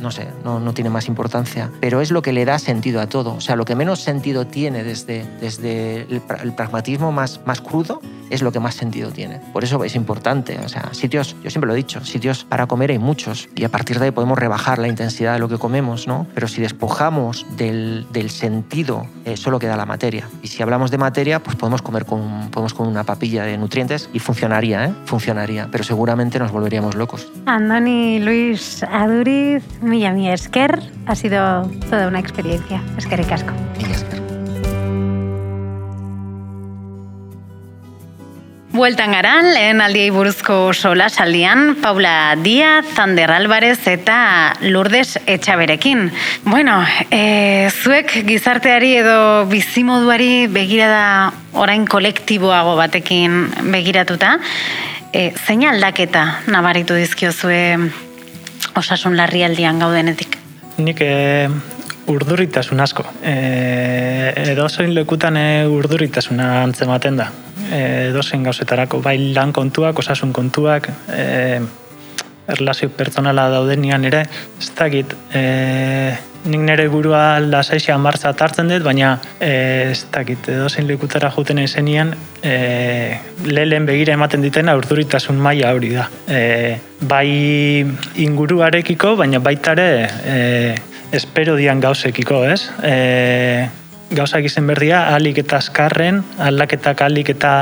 [0.00, 3.08] No sé, no, no, tiene más importancia, pero es lo que le da sentido a
[3.08, 3.34] todo.
[3.34, 8.42] O sea, lo que menos sentido tiene desde, desde el, pragmatismo más, más crudo es
[8.42, 9.40] lo que más sentido tiene.
[9.52, 12.90] Por eso es importante, o sea, sitios, yo siempre lo he dicho, sitios para comer
[12.90, 16.06] hay muchos y a partir de ahí podemos rebajar la intensidad de lo que comemos,
[16.06, 16.26] ¿no?
[16.34, 20.28] Pero si despojamos del, del sentido, eh, solo queda la materia.
[20.42, 24.08] Y si hablamos de materia, pues podemos comer con, podemos con una papilla de nutrientes
[24.12, 24.92] y funcionaría, ¿eh?
[25.04, 27.30] Funcionaría, pero seguramente nos volveríamos locos.
[27.46, 32.80] Andoni Luis Aduriz, mila mi esker, ha sido toda una experiencia.
[32.96, 33.52] Eskerrik asko.
[33.76, 34.20] Mila esker.
[38.70, 46.06] Bueltan gara, lehen aldiei buruzko solasaldian, Paula Díaz, Zander Alvarez eta Lourdes Etxaberekin.
[46.44, 46.76] Bueno,
[47.10, 54.36] e, zuek gizarteari edo bizimoduari begirada orain kolektiboago batekin begiratuta,
[55.12, 57.74] e, zein aldaketa nabaritu dizkiozue
[58.80, 60.38] osasun larrialdian gaudenetik?
[60.80, 61.48] Nik e,
[62.10, 63.04] urduritasun asko.
[63.22, 63.34] E,
[64.52, 67.28] edo zein lekutan e, urduritasuna antzematen da.
[67.68, 71.60] E, edo zein gauzetarako, bai lan kontuak, osasun kontuak, e,
[72.52, 74.24] erlazio pertsonala daudenian ere,
[74.60, 76.12] ez dakit, e,
[76.44, 81.60] nik nire burua lasaixia martza hartzen dut, baina e, ez dakit, edo zein lekutara juten
[81.62, 86.08] esenian, e, lehen begira ematen ditena urduritasun maila hori da.
[86.28, 87.84] E, bai
[88.24, 90.38] inguruarekiko, baina baita ere e,
[91.12, 92.62] espero dian gauzekiko, ez?
[92.82, 93.68] E,
[94.10, 97.52] gauzak izen berdia, alik eta azkarren, aldaketak alik eta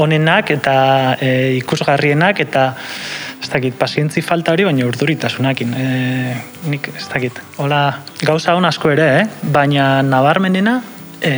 [0.00, 0.76] onenak eta
[1.20, 2.70] e, ikusgarrienak eta
[3.44, 5.74] ez dakit, pazientzi falta hori, baina urduritasunakin.
[5.76, 5.86] E,
[6.72, 7.80] nik, ez dakit, hola,
[8.24, 9.24] gauza hon asko ere, eh?
[9.52, 10.78] baina nabarmenena
[11.20, 11.32] e,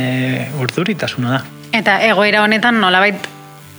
[0.63, 1.41] urduritasuna da.
[1.75, 3.27] Eta egoera honetan nolabait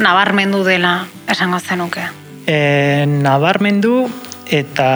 [0.05, 0.99] nabarmendu dela
[1.31, 2.05] esango zenuke.
[2.45, 4.03] E, nabarmendu
[4.61, 4.91] eta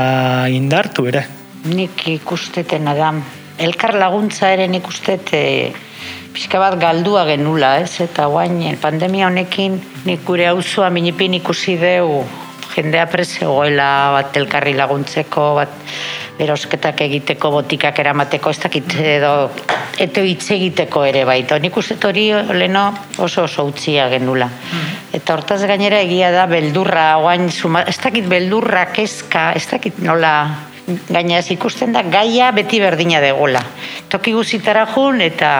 [0.52, 1.24] indartu ere.
[1.72, 3.14] Nik ikustetena da,
[3.62, 5.42] elkar laguntza ere nik ustet e,
[6.36, 7.96] pixka bat galdua genula, ez?
[8.04, 12.22] Eta guain, pandemia honekin nik gure auzoa minipin ikusi deu
[12.74, 19.32] jendea prezegoela bat elkarri laguntzeko, bat erosketak egiteko, botikak eramateko, ez dakit edo
[20.00, 21.58] eto hitz egiteko ere baita.
[21.62, 24.48] Nik uste hori leno oso oso utzia genula.
[25.12, 30.32] Eta hortaz gainera egia da beldurra, oain, suma, ez dakit beldurra, kezka, ez dakit nola
[30.86, 33.62] gaina ez ikusten da gaia beti berdina degola.
[34.10, 35.50] Toki guzitara jun eta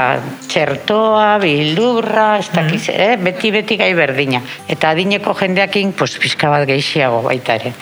[0.49, 3.17] txertoa, bildurra, ez dakiz, eh?
[3.21, 4.43] beti beti gai berdina.
[4.69, 7.75] Eta adineko jendeakin, pues, pizka bat gehiago baita ere.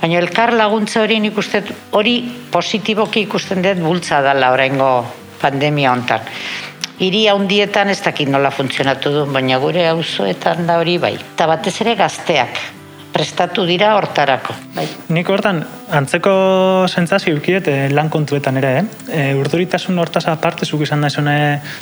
[0.00, 2.20] Baina elkar laguntza hori nik uste, hori
[2.52, 4.92] positiboki ikusten dut bultza dala oraingo
[5.42, 6.30] pandemia hontan.
[7.02, 11.16] Hiri handietan ez dakit nola funtzionatu du, baina gure auzoetan da hori bai.
[11.18, 12.83] Eta batez ere gazteak
[13.14, 14.56] prestatu dira hortarako.
[14.74, 14.84] Bai.
[15.14, 15.62] Nik hortan,
[15.94, 16.34] antzeko
[16.90, 18.84] sentzazio ukiet eh, lan kontuetan ere, eh?
[19.06, 21.36] E, urduritasun hortaz aparte zuk izan da esone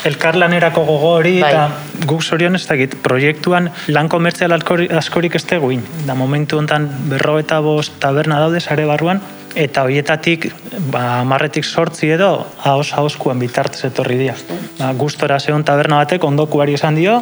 [0.05, 1.49] elkarlanerako gogo hori, Bai.
[1.49, 5.81] eta guk zorion ez dakit, proiektuan lan komertzial askorik ez teguin.
[6.07, 9.23] Da momentu hontan berro eta bost taberna daude sare barruan,
[9.55, 10.47] eta hoietatik
[10.91, 12.29] ba, amarretik sortzi edo
[12.63, 14.35] haos haoskuan bitartez etorri dira.
[14.79, 17.19] Ba, gustora zeon taberna batek ondokuari izan dio,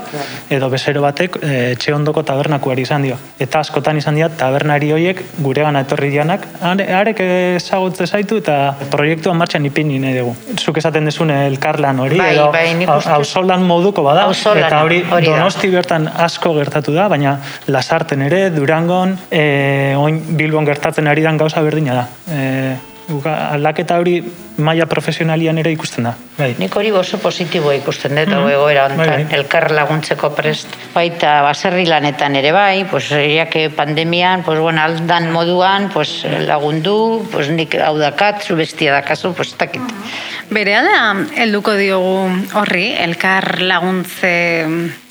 [0.49, 3.17] edo bezero batek etxe ondoko tabernakuari izan dio.
[3.39, 9.37] Eta askotan izan dira tabernari hoiek guregana etorri dianak, are, arek ezagutze zaitu eta proiektuan
[9.39, 10.35] martxan ipini nahi dugu.
[10.59, 16.07] Zuk esaten dezune elkarlan hori, Bai, edo bai, moduko bada, eta hori, hori donosti bertan
[16.25, 21.95] asko gertatu da, baina lasarten ere, durangon, e, oin bilbon gertatzen ari dan gauza berdina
[22.01, 22.07] da.
[22.31, 22.77] E,
[23.27, 24.21] aldaketa hori
[24.61, 26.13] maila profesionalian ere ikusten da.
[26.37, 26.53] Bai.
[26.59, 28.37] Nik hori oso positiboa ikusten dut, Mhm.
[28.43, 29.35] mm egoera Bai, honetan, bai.
[29.39, 30.67] elkar laguntzeko prest.
[30.93, 37.27] Baita baserri lanetan ere bai, pues, ya que pandemian, pues, bueno, aldan moduan, pues, lagundu,
[37.31, 39.81] pues, nik hau dakat, zu bestia dakazu, pues, takit.
[40.49, 44.65] Bere da, helduko diogu horri, elkar laguntze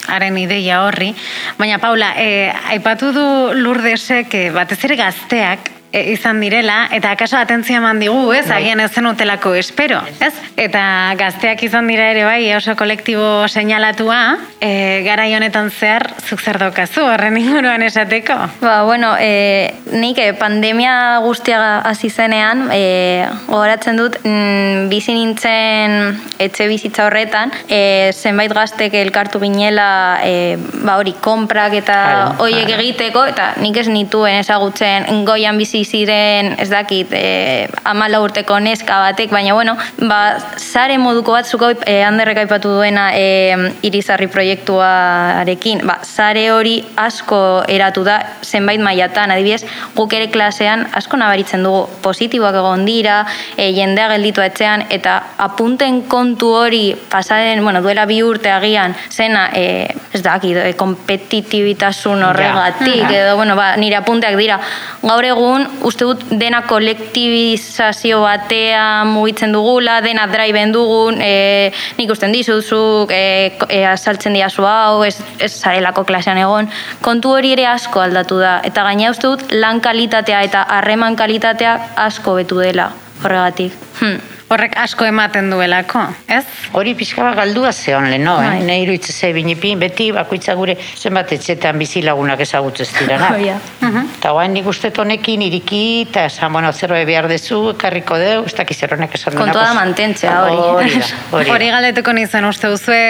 [0.09, 1.15] haren ideia horri.
[1.59, 7.39] Baina, Paula, e, aipatu du Lourdesek e, batez ere gazteak e, izan direla, eta akaso
[7.39, 8.47] atentzia eman digu, ez?
[8.49, 8.61] Bai.
[8.61, 10.33] Agian ez zenutelako espero, ez?
[10.61, 10.83] Eta
[11.19, 14.21] gazteak izan dira ere bai, oso kolektibo seinalatua,
[14.61, 18.37] e, garai honetan zehar, zuk zer daukazu, horren inguruan esateko?
[18.61, 26.21] Ba, bueno, e, nik e, pandemia guztia hasi zenean, e, gogoratzen dut, mm, bizi nintzen
[26.41, 31.99] etxe bizitza horretan, e, zenbait gaztek elkartu ginela, e, ba hori, konprak eta
[32.39, 38.21] hoiek egiteko, eta nik ez nituen ezagutzen goian bizi utzi ziren, ez dakit, e, amala
[38.23, 39.77] urteko neska batek, baina bueno,
[40.09, 46.79] ba, zare moduko bat zuko e, handerrek aipatu duena e, irizarri proiektuarekin, ba, zare hori
[47.01, 49.65] asko eratu da zenbait mailatan, adibidez,
[49.97, 53.23] guk ere klasean asko nabaritzen dugu positiboak egon dira,
[53.57, 59.49] e, jendea gelditu etxean, eta apunten kontu hori pasaren, bueno, duela bi urte agian, zena,
[59.55, 63.17] e, ez dakit, e, kompetitibitasun horregatik, Ja.
[63.25, 64.59] edo, bueno, ba, nire apunteak dira.
[65.03, 72.33] Gaur egun, uste dut dena kolektibizazio batea mugitzen dugula, dena draiben dugun, e, nik usten
[72.33, 76.71] dizuzuk, e, e, asaltzen diazu hau, ez, ez zarelako klasean egon.
[77.05, 81.79] Kontu hori ere asko aldatu da, eta gaina uste dut lan kalitatea eta harreman kalitatea
[82.09, 82.91] asko betu dela
[83.25, 83.73] horregatik.
[84.01, 84.21] Hm.
[84.51, 86.41] Horrek asko ematen duelako, ez?
[86.75, 88.49] Hori pixka bat galdua zeon leno, eh?
[88.49, 88.63] Bai.
[88.67, 93.61] Nei iruitze ze binipin, beti bakoitza gure zenbat etxetan bizilagunak ezagutzen ez dira, Oh, ja.
[94.03, 98.57] Eta guain nik uste honekin iriki, eta esan, bueno, zerbait behar dezu, ekarriko deu, ez
[98.59, 100.99] dakiz erronek esan duena, Kontua da mantentzea, hori.
[101.31, 103.01] Hori hori galdetuko nizuen uste duzue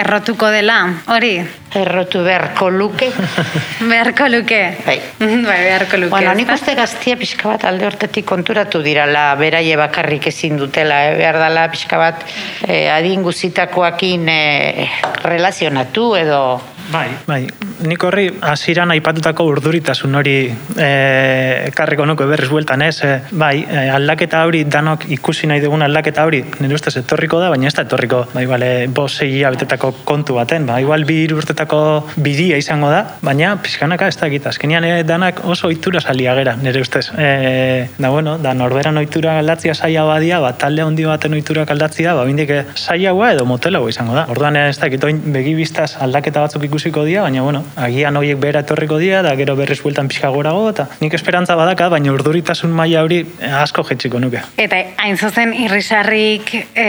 [0.00, 0.80] errotuko dela,
[1.12, 1.36] hori?
[1.76, 3.10] Errotu beharko luke.
[3.90, 4.60] Beharko luke.
[4.86, 4.96] Bai.
[5.20, 6.10] bai, beharko luke.
[6.14, 11.16] Bueno, nik uste gaztia pixka bat alde hortetik konturatu dirala, beraie bakarrik ezin dutela, eh?
[11.16, 12.24] behar dela pixka bat
[12.68, 14.88] eh, adin guzitakoakin eh,
[15.24, 16.40] relazionatu edo
[16.92, 17.40] Bai, bai.
[17.86, 20.88] Nik horri hasieran aipatutako urduritasun hori e,
[21.66, 23.00] ekarriko nuke berriz bueltan, ez?
[23.04, 27.50] E, bai, e, aldaketa hori danok ikusi nahi dugun aldaketa hori nire ustez etorriko da,
[27.52, 31.40] baina ez da etorriko, bai, bale, bo sei hilabetetako kontu baten, ba, igual bi hiru
[31.42, 31.80] urtetako
[32.22, 34.54] bidia izango da, baina pixkanaka ez da egita.
[34.54, 37.08] Azkenean e, danak oso ohitura salia gera, nire ustez.
[37.18, 42.14] E, da, bueno, da norberan ohitura aldatzia saia badia, ba, talde handi baten ohiturak aldatzia,
[42.14, 44.26] ba, bindik saiagoa edo motelagoa izango da.
[44.32, 48.98] Orduan ez dakit, oin begibistaz aldaketa batzuk ikusiko dira, baina bueno, agian horiek behera etorriko
[49.00, 53.22] dira, da gero berriz bueltan pixka gorago, eta nik esperantza badaka, baina urduritasun maila hori
[53.24, 54.42] eh, asko jetxiko nuke.
[54.60, 56.88] Eta hain zuzen irrisarrik e,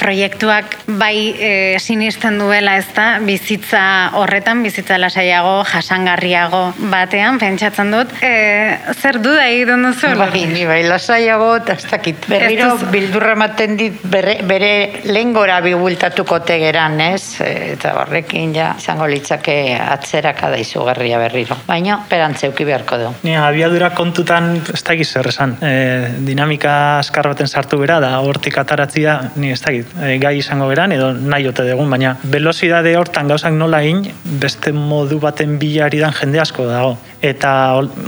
[0.00, 3.82] proiektuak bai e, sinisten duela ez da, bizitza
[4.20, 8.12] horretan, bizitza lasaiago, jasangarriago batean, pentsatzen dut.
[8.20, 10.12] E, zer duda egiten duzu?
[10.20, 12.28] Bai, ni bai, lasaiago, eta ez dakit.
[12.28, 14.72] Berriro bildurra ematen dit bere, bere
[15.08, 17.40] lehen gora bibultatuko tegeran, ez?
[17.40, 21.54] Eta horrekin ja, izango litzake atzeraka da izugarria berriro.
[21.68, 23.10] Baina, perantzeuki beharko du.
[23.22, 25.54] Ni abiadura kontutan ez dakit zer esan.
[25.62, 30.66] E, dinamika askar baten sartu bera, da hortik ataratzia, ni ez dakit, e, gai izango
[30.66, 34.02] beran, edo nahi ote dugun, baina velozidade hortan gauzak nola egin,
[34.42, 36.96] beste modu baten bilari dan jende asko dago.
[37.20, 37.52] Eta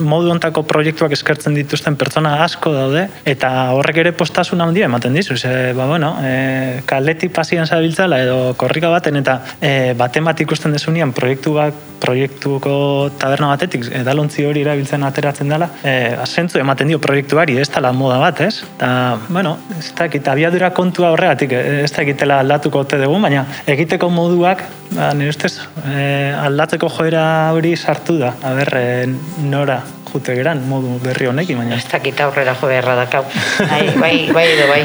[0.00, 5.36] modu ontako proiektuak eskertzen dituzten pertsona asko daude, eta horrek ere postasun handia ematen dizu.
[5.36, 10.71] Ze, ba, bueno, e, kaletik pasian zabiltzala edo korrika baten, eta e, baten bat ikusten
[10.74, 12.74] desunean proiektu bat, proiektuko
[13.20, 15.94] taberna batetik edalontzi hori erabiltzen ateratzen dela, e,
[16.26, 18.64] zentzu ematen dio proiektuari, ez dela moda bat, ez?
[18.76, 18.90] Eta,
[19.28, 24.66] bueno, ez dakit, abiadura kontua horregatik, eh, ez dakitela aldatuko ote dugu, baina egiteko moduak,
[24.90, 25.54] ba, nire ustez,
[25.86, 25.96] e,
[26.42, 29.06] aldatzeko joera hori sartu da, aber, e,
[29.46, 29.82] nora
[30.12, 33.24] jute geran modu berri honekin, baina Ez dakit aurrera jo beharra dakau.
[33.70, 34.82] Bai, bai, bai edo bai.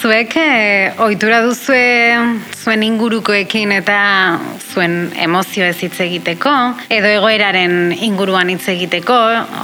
[0.00, 1.80] Zuek e, ohitura duzue
[2.56, 3.96] zuen ingurukoekin eta
[4.72, 6.50] zuen emozio ez hitz egiteko,
[6.88, 9.16] edo egoeraren inguruan hitz egiteko,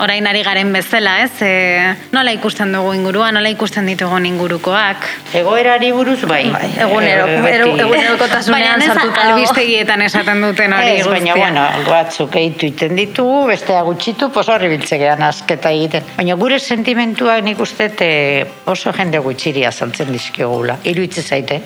[0.05, 1.31] orain ari garen bezala, ez?
[1.41, 5.07] E, nola ikusten dugu ingurua, nola ikusten ditugun ingurukoak?
[5.41, 6.43] Egoerari buruz bai.
[6.53, 9.35] Bai, egunero, Eh, egunerokotasunean sartuta dago.
[9.39, 11.37] albistegietan esaten duten hori Ez, baina, guztia.
[11.37, 14.69] bueno, batzuk egitu iten ditugu, bestea gutxitu, pos horri
[15.07, 16.05] biltzegean asketa egiten.
[16.17, 20.79] Baina gure sentimentuak nik uste eh, oso jende gutxiri azaltzen dizkiogula.
[20.85, 21.61] Iruitze zaite.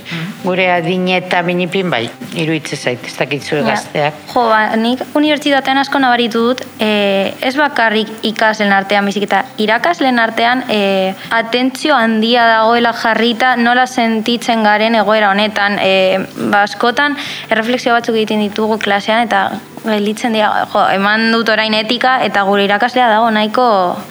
[0.45, 4.15] Gure adine eta minipin bai, iruitze zaite, ez dakitzue gazteak.
[4.33, 10.19] Jo, ba, nik unibertsitatean asko nabaritu dut, e, ez bakarrik ikaslen artean, bizik eta irakaslen
[10.19, 15.79] artean e, atentzio handia dagoela jarrita nola sentitzen garen egoera honetan.
[15.81, 17.17] E, ba, askotan,
[17.51, 19.49] erreflexio batzuk egiten ditugu klasean eta
[19.85, 23.67] gelditzen dira, jo, eman dut orain etika eta gure irakaslea dago nahiko,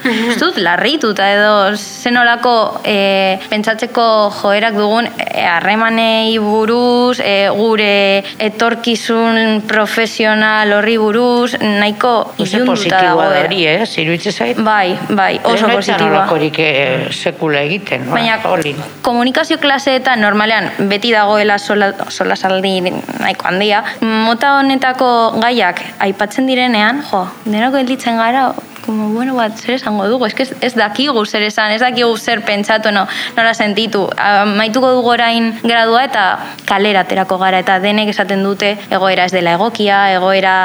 [0.05, 2.53] ez dut, larrituta edo zenolako
[2.83, 4.05] e, pentsatzeko
[4.41, 13.07] joerak dugun e, harremanei buruz, e, gure etorkizun profesional horri buruz, nahiko ilunduta positiboa da
[13.09, 13.43] dagoela.
[13.45, 13.97] hori, ez?
[14.01, 14.61] Iruitze zaite.
[14.61, 16.25] Bai, bai, oso Lehen positiboa.
[16.57, 18.05] eh, sekula egiten.
[18.05, 18.75] ba, Baina Olin.
[19.01, 22.81] komunikazio klaseetan normalean beti dagoela sola, solasaldi
[23.19, 23.83] nahiko handia.
[24.01, 28.49] Mota honetako gaiak aipatzen direnean, jo, denako gelditzen gara,
[28.85, 32.41] como, bueno, bat, zer esango dugu, ez, ez, ez dakigu zer esan, ez dakigu zer
[32.45, 33.05] pentsatu, no,
[33.37, 34.07] nola sentitu.
[34.55, 36.25] Maituko dugu orain gradua eta
[36.69, 40.55] kalera terako gara, eta denek esaten dute egoera ez dela egokia, egoera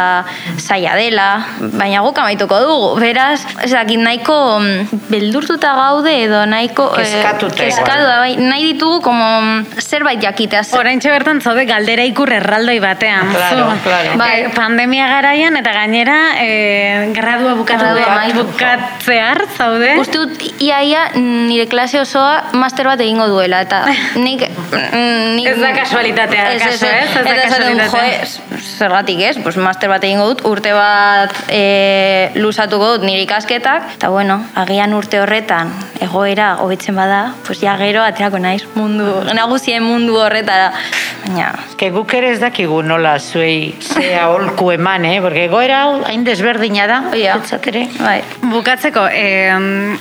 [0.59, 1.29] zaila dela,
[1.75, 6.91] baina guk amaituko dugu, beraz, ez dakit, nahiko mm, beldurtuta gaude edo nahiko...
[6.95, 7.65] Keskatuta.
[7.65, 10.67] Eh, bai, nahi ditugu como zerbait jakiteaz.
[10.79, 13.33] Orain bertan zaude galdera ikur erraldoi batean.
[13.35, 14.17] Claro, claro.
[14.21, 18.04] Bai, pandemia garaian eta gainera eh, gradua bukatu
[18.37, 19.95] bukatzear zaude.
[20.01, 23.83] Uste dut iaia nire klase osoa master bat egingo duela eta
[24.21, 24.45] nik,
[25.35, 28.27] nik ez da kasualitatea ez, kaso, ez, ez, da kasualitatea.
[28.79, 34.13] zergatik ez, pues master bat egingo dut, urte bat e, lusatuko dut nire ikasketak eta
[34.15, 35.73] bueno, agian urte horretan
[36.05, 40.73] egoera hobetzen bada, pues ja gero aterako naiz mundu, nagusien mundu horretara.
[41.25, 41.53] Baina...
[41.81, 45.19] Ke guk ere ez dakigu nola zuei zea holku eman, eh?
[45.25, 47.39] Porque egoera hau hain desberdina da, ja.
[47.99, 48.23] Bai.
[48.51, 49.55] Bukatzeko, eh,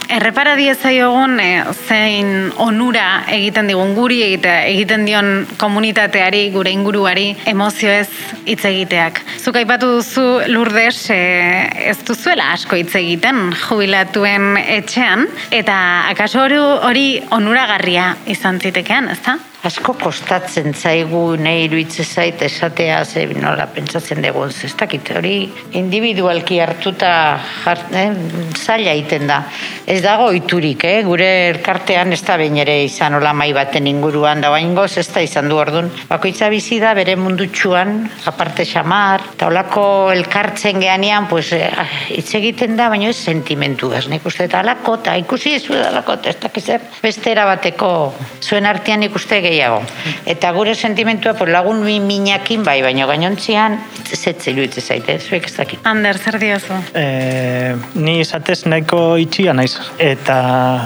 [0.09, 5.29] errepara diezaiogun eh, zein onura egiten digun guri egite, egiten dion
[5.61, 8.09] komunitateari, gure inguruari, emozio ez
[8.45, 9.21] hitz egiteak.
[9.39, 15.79] Zuk aipatu duzu lurdes eh, ez duzuela asko hitz egiten jubilatuen etxean, eta
[16.09, 19.37] akaso hori onuragarria izan zitekean, ezta?
[19.63, 25.37] Asko kostatzen zaigu nahi iruitze zait esatea ze nola pentsatzen dugu ez dakit hori
[25.79, 28.11] individualki hartuta jart, eh,
[28.59, 29.43] zaila iten da.
[29.87, 31.03] Ez dago oiturik eh?
[31.03, 35.21] gure elkartean ez da bain ere izan hola mai baten inguruan da bain ez da
[35.21, 41.53] izan du orduan bakoitza bizi da bere mundutxuan aparte xamar eta holako elkartzen geanean pues,
[41.53, 41.71] eh,
[42.09, 45.87] hitz egiten da baina ez sentimentu ez nik uste eta alako eta ikusi ez da
[45.87, 49.81] alako ez da beste erabateko zuen artean ikuste gehiago.
[50.25, 53.79] Eta gure sentimentua por lagun mi minakin bai, baina gainontzian
[54.13, 55.87] zetze iruditzen zaite, zuek ez dakit.
[55.89, 56.77] Ander, zer diozu?
[56.97, 60.37] E, ni izatez nahiko itxia naiz, eta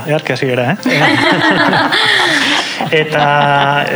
[0.08, 2.64] eharki hasi gara, eh?
[2.92, 3.26] eta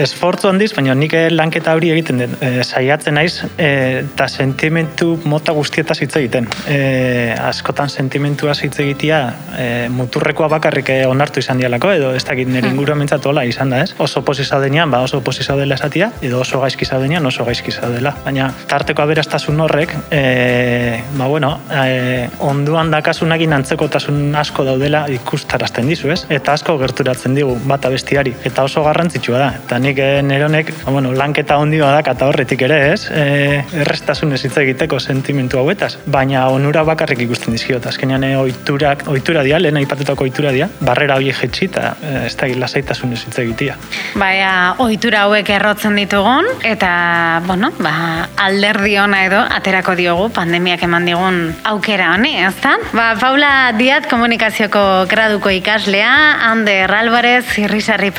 [0.01, 3.71] esfortzu handiz, baina nik lanketa hori egiten den, e, saiatzen naiz, e,
[4.03, 6.47] eta sentimentu mota guztietaz hitz egiten.
[6.67, 9.21] E, askotan sentimentua hitz egitea,
[9.57, 12.75] e, muturrekoa bakarrik onartu izan dialako, edo ez dakit nire hmm.
[12.75, 13.95] ingurua hola izan da, ez?
[13.99, 18.13] Oso posizio zaudenean, ba oso posi zaudela esatia, edo oso gaizki zaudenean, oso gaizki zaudela.
[18.25, 26.11] Baina tarteko aberastasun horrek, e, ba bueno, e, onduan dakasunakin antzekotasun asko daudela ikustarazten dizu,
[26.15, 26.25] ez?
[26.29, 28.33] Eta asko gerturatzen digu bata bestiari.
[28.47, 29.49] Eta oso garrantzitsua da.
[29.61, 33.07] Eta nik e, neronek, ba, bueno, lanketa ondioa da, eta horretik ere, ez?
[33.11, 35.95] E, errestasun ez egiteko sentimentu hauetaz.
[36.05, 37.85] Baina onura bakarrik ikusten dizkiot.
[37.91, 43.13] Azkenean, oiturak, oitura dia, lehen aipatutako oitura dia, barrera hori jetxi, eta ez da lasaitasun
[43.13, 43.75] ez egitea.
[44.19, 44.35] Bai,
[44.83, 51.39] ohitura hauek errotzen ditugun eta bueno, ba, alderdi ona edo aterako diogu pandemiak eman digun
[51.71, 52.75] aukera honi, ezta?
[52.95, 56.11] Ba, Paula Diat komunikazioko graduko ikaslea,
[56.49, 58.11] Ander Alvarez irrisarri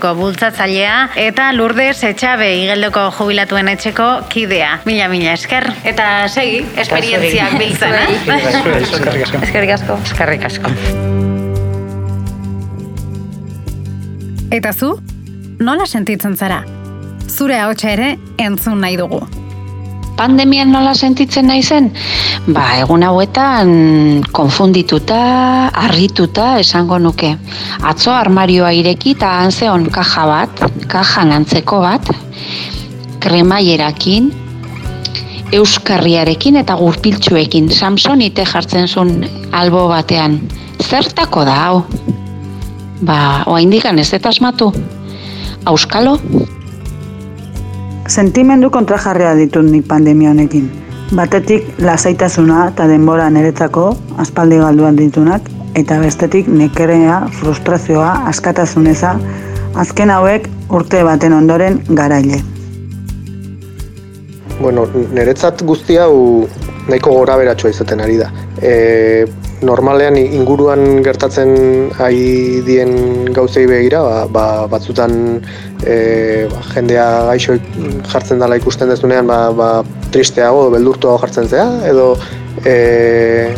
[0.00, 4.80] proiektuko bultzatzailea eta Lourdes Etxabe igeldoko jubilatuen etxeko kidea.
[4.86, 8.06] Mila mila esker eta segi esperientziak biltzen, eh?
[9.42, 9.98] Eskerrik asko.
[10.04, 10.72] Eskerrik asko.
[14.50, 14.96] Eta zu?
[15.60, 16.64] nola sentitzen zara?
[17.28, 19.20] Zure ahotsa ere entzun nahi dugu.
[20.20, 21.86] Pandemian nola sentitzen nahi zen?
[22.52, 23.70] Ba, egun hauetan
[24.36, 25.20] konfundituta,
[25.72, 27.30] harrituta esango nuke.
[27.88, 30.60] Atzo armarioa ireki eta antzeon kaja bat,
[30.92, 32.12] kaja antzeko bat,
[33.24, 34.28] kremaierakin,
[35.56, 37.72] euskarriarekin eta gurpiltsuekin.
[37.72, 39.24] Samsonite jartzen zuen
[39.56, 40.36] albo batean.
[40.84, 41.82] Zertako da hau?
[43.00, 44.68] Ba, oa indikan ez eta asmatu
[45.64, 46.18] auskalo?
[48.10, 50.64] Sentimendu kontrajarria ditut nik pandemia honekin.
[51.14, 53.84] Batetik lasaitasuna eta denbora niretzako
[54.18, 55.46] aspaldi galduan ditunak,
[55.78, 59.12] eta bestetik nekerea, frustrazioa, askatasuneza,
[59.78, 62.40] azken hauek urte baten ondoren garaile.
[64.58, 66.48] Bueno, niretzat guzti hau
[66.88, 68.32] nahiko gora beratxoa izaten ari da.
[68.58, 68.74] E,
[69.62, 71.50] normalean inguruan gertatzen
[72.00, 75.12] ari dien gauzei begira, ba, ba, batzutan
[75.84, 77.56] e, ba, jendea gaixo
[78.12, 79.70] jartzen dela ikusten dezunean ba, ba,
[80.14, 82.14] tristeago, beldurtuago jartzen zea, edo
[82.64, 82.74] e,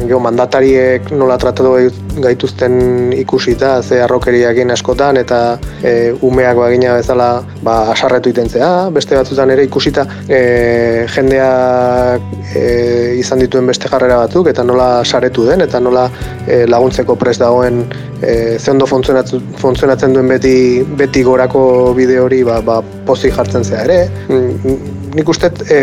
[0.03, 1.77] geho, mandatariek nola tratatu
[2.21, 9.51] gaituzten ikusita, ze arrokeriak askotan, eta e, umeak bagina bezala ba, asarretu itentzea, beste batzutan
[9.51, 12.19] ere ikusita e, jendea
[12.55, 16.09] e, izan dituen beste jarrera batzuk, eta nola saretu den, eta nola
[16.47, 17.85] e, laguntzeko prest dagoen
[18.23, 23.85] e, ze ondo funtzionatzen, duen beti, beti gorako bideo hori ba, ba, pozik jartzen zea
[23.85, 24.01] ere.
[24.29, 25.81] Mm, nik uste e,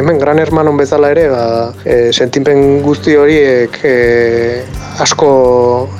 [0.00, 1.44] hemen gran hermanon bezala ere ba,
[1.84, 3.96] e, sentipen guzti horiek e,
[5.02, 5.28] asko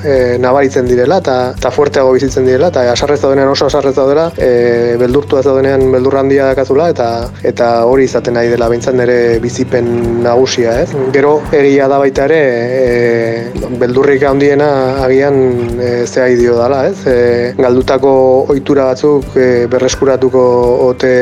[0.03, 4.95] e, nabaritzen direla eta eta fuerteago bizitzen direla eta asarrez daudenean oso asarrez daudela e,
[5.01, 7.07] beldurtu ez daudenean beldur handia dakazula eta
[7.51, 9.89] eta hori izaten nahi dela behintzen ere bizipen
[10.23, 10.89] nagusia ez.
[11.15, 12.41] Gero egia da baita ere
[12.79, 14.69] e, beldurrik handiena
[15.05, 15.39] agian
[15.79, 16.97] e, zea idio dela ez.
[17.07, 17.17] E,
[17.59, 18.13] galdutako
[18.53, 20.43] ohitura batzuk e, berreskuratuko
[20.89, 21.13] ote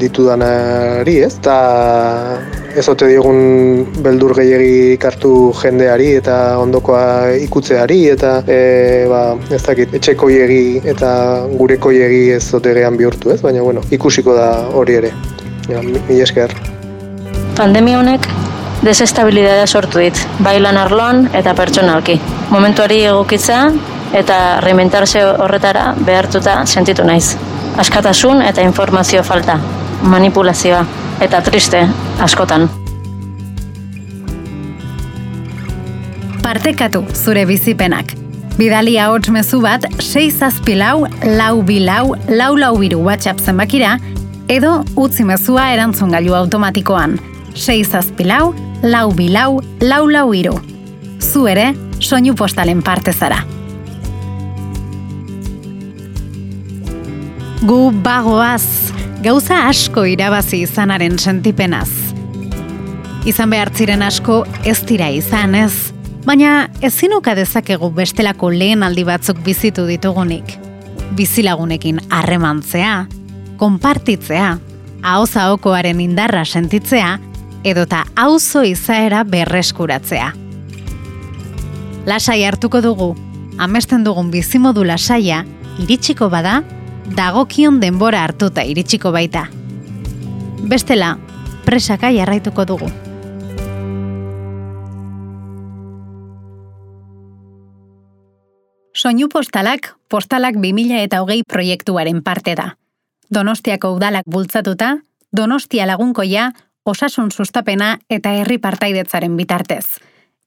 [0.00, 1.34] ditudanari ez.
[1.40, 1.58] Eta
[2.76, 8.58] ez ote digun beldur gehiagi kartu jendeari eta ondokoa ikutzeari eta e,
[9.10, 11.12] ba, ez dakit, etxeko iegi eta
[11.58, 15.12] gureko iegi ez ote gehan bihurtu ez, baina bueno, ikusiko da hori ere.
[15.68, 16.54] Ja, mi esker.
[17.58, 18.26] Pandemia honek
[18.82, 22.16] desestabilidadea sortu dit, bailan arloan eta pertsonalki.
[22.50, 23.66] Momentuari egokitza
[24.16, 27.36] eta reinventarse horretara behartuta sentitu naiz.
[27.78, 29.60] Askatasun eta informazio falta,
[30.02, 30.84] manipulazioa
[31.20, 31.82] eta triste
[32.18, 32.68] askotan.
[36.42, 38.16] Partekatu zure bizipenak.
[38.58, 41.06] Bidali ahots mezu bat 6 zazpi lau,
[41.38, 43.98] lau bi lau, lau biru WhatsApp zenbakira,
[44.48, 47.18] edo utzi mezua erantzun gailu automatikoan.
[47.54, 50.58] 6 zazpi lau, lau bi lau, lau lau iru.
[51.20, 51.70] Zu ere,
[52.00, 53.44] soinu postalen parte zara.
[57.60, 58.89] Gu bagoaz,
[59.20, 61.90] gauza asko irabazi izanaren sentipenaz.
[63.28, 65.92] Izan behar ziren asko ez dira izan ez,
[66.24, 70.56] baina ezinuka dezakegu bestelako lehen aldi batzuk bizitu ditugunik.
[71.18, 72.94] Bizilagunekin harremantzea,
[73.60, 74.54] konpartitzea,
[75.02, 77.18] hauza okoaren indarra sentitzea,
[77.64, 80.32] edota auzo izaera berreskuratzea.
[82.08, 83.12] Lasai hartuko dugu,
[83.60, 85.44] amesten dugun bizimodu lasaia,
[85.82, 86.62] iritsiko bada,
[87.16, 89.46] dagokion denbora hartuta iritsiko baita.
[90.70, 91.16] Bestela,
[91.64, 92.90] presaka jarraituko dugu.
[98.94, 102.74] Soinu postalak, postalak 2000 eta hogei proiektuaren parte da.
[103.30, 104.98] Donostiako udalak bultzatuta,
[105.36, 106.50] Donostia lagunkoia,
[106.84, 110.00] osasun sustapena eta herri partaidetzaren bitartez.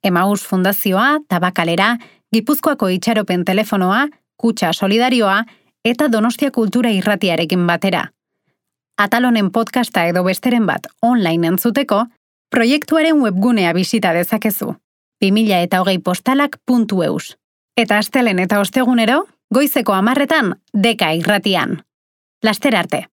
[0.04, 1.96] Emaus Fundazioa, Tabakalera,
[2.34, 4.08] Gipuzkoako itxaropen telefonoa,
[4.38, 5.44] Kutsa Solidarioa
[5.84, 8.12] eta Donostia Kultura Irratiarekin batera.
[8.98, 12.06] Atalonen podcasta edo besteren bat online entzuteko,
[12.52, 14.76] proiektuaren webgunea bisita dezakezu.
[15.22, 17.38] 2000 eta hogei postalak.eus.
[17.78, 21.82] Eta astelen eta ostegunero, goizeko amarretan, deka irratian.
[22.44, 23.08] Laster arte.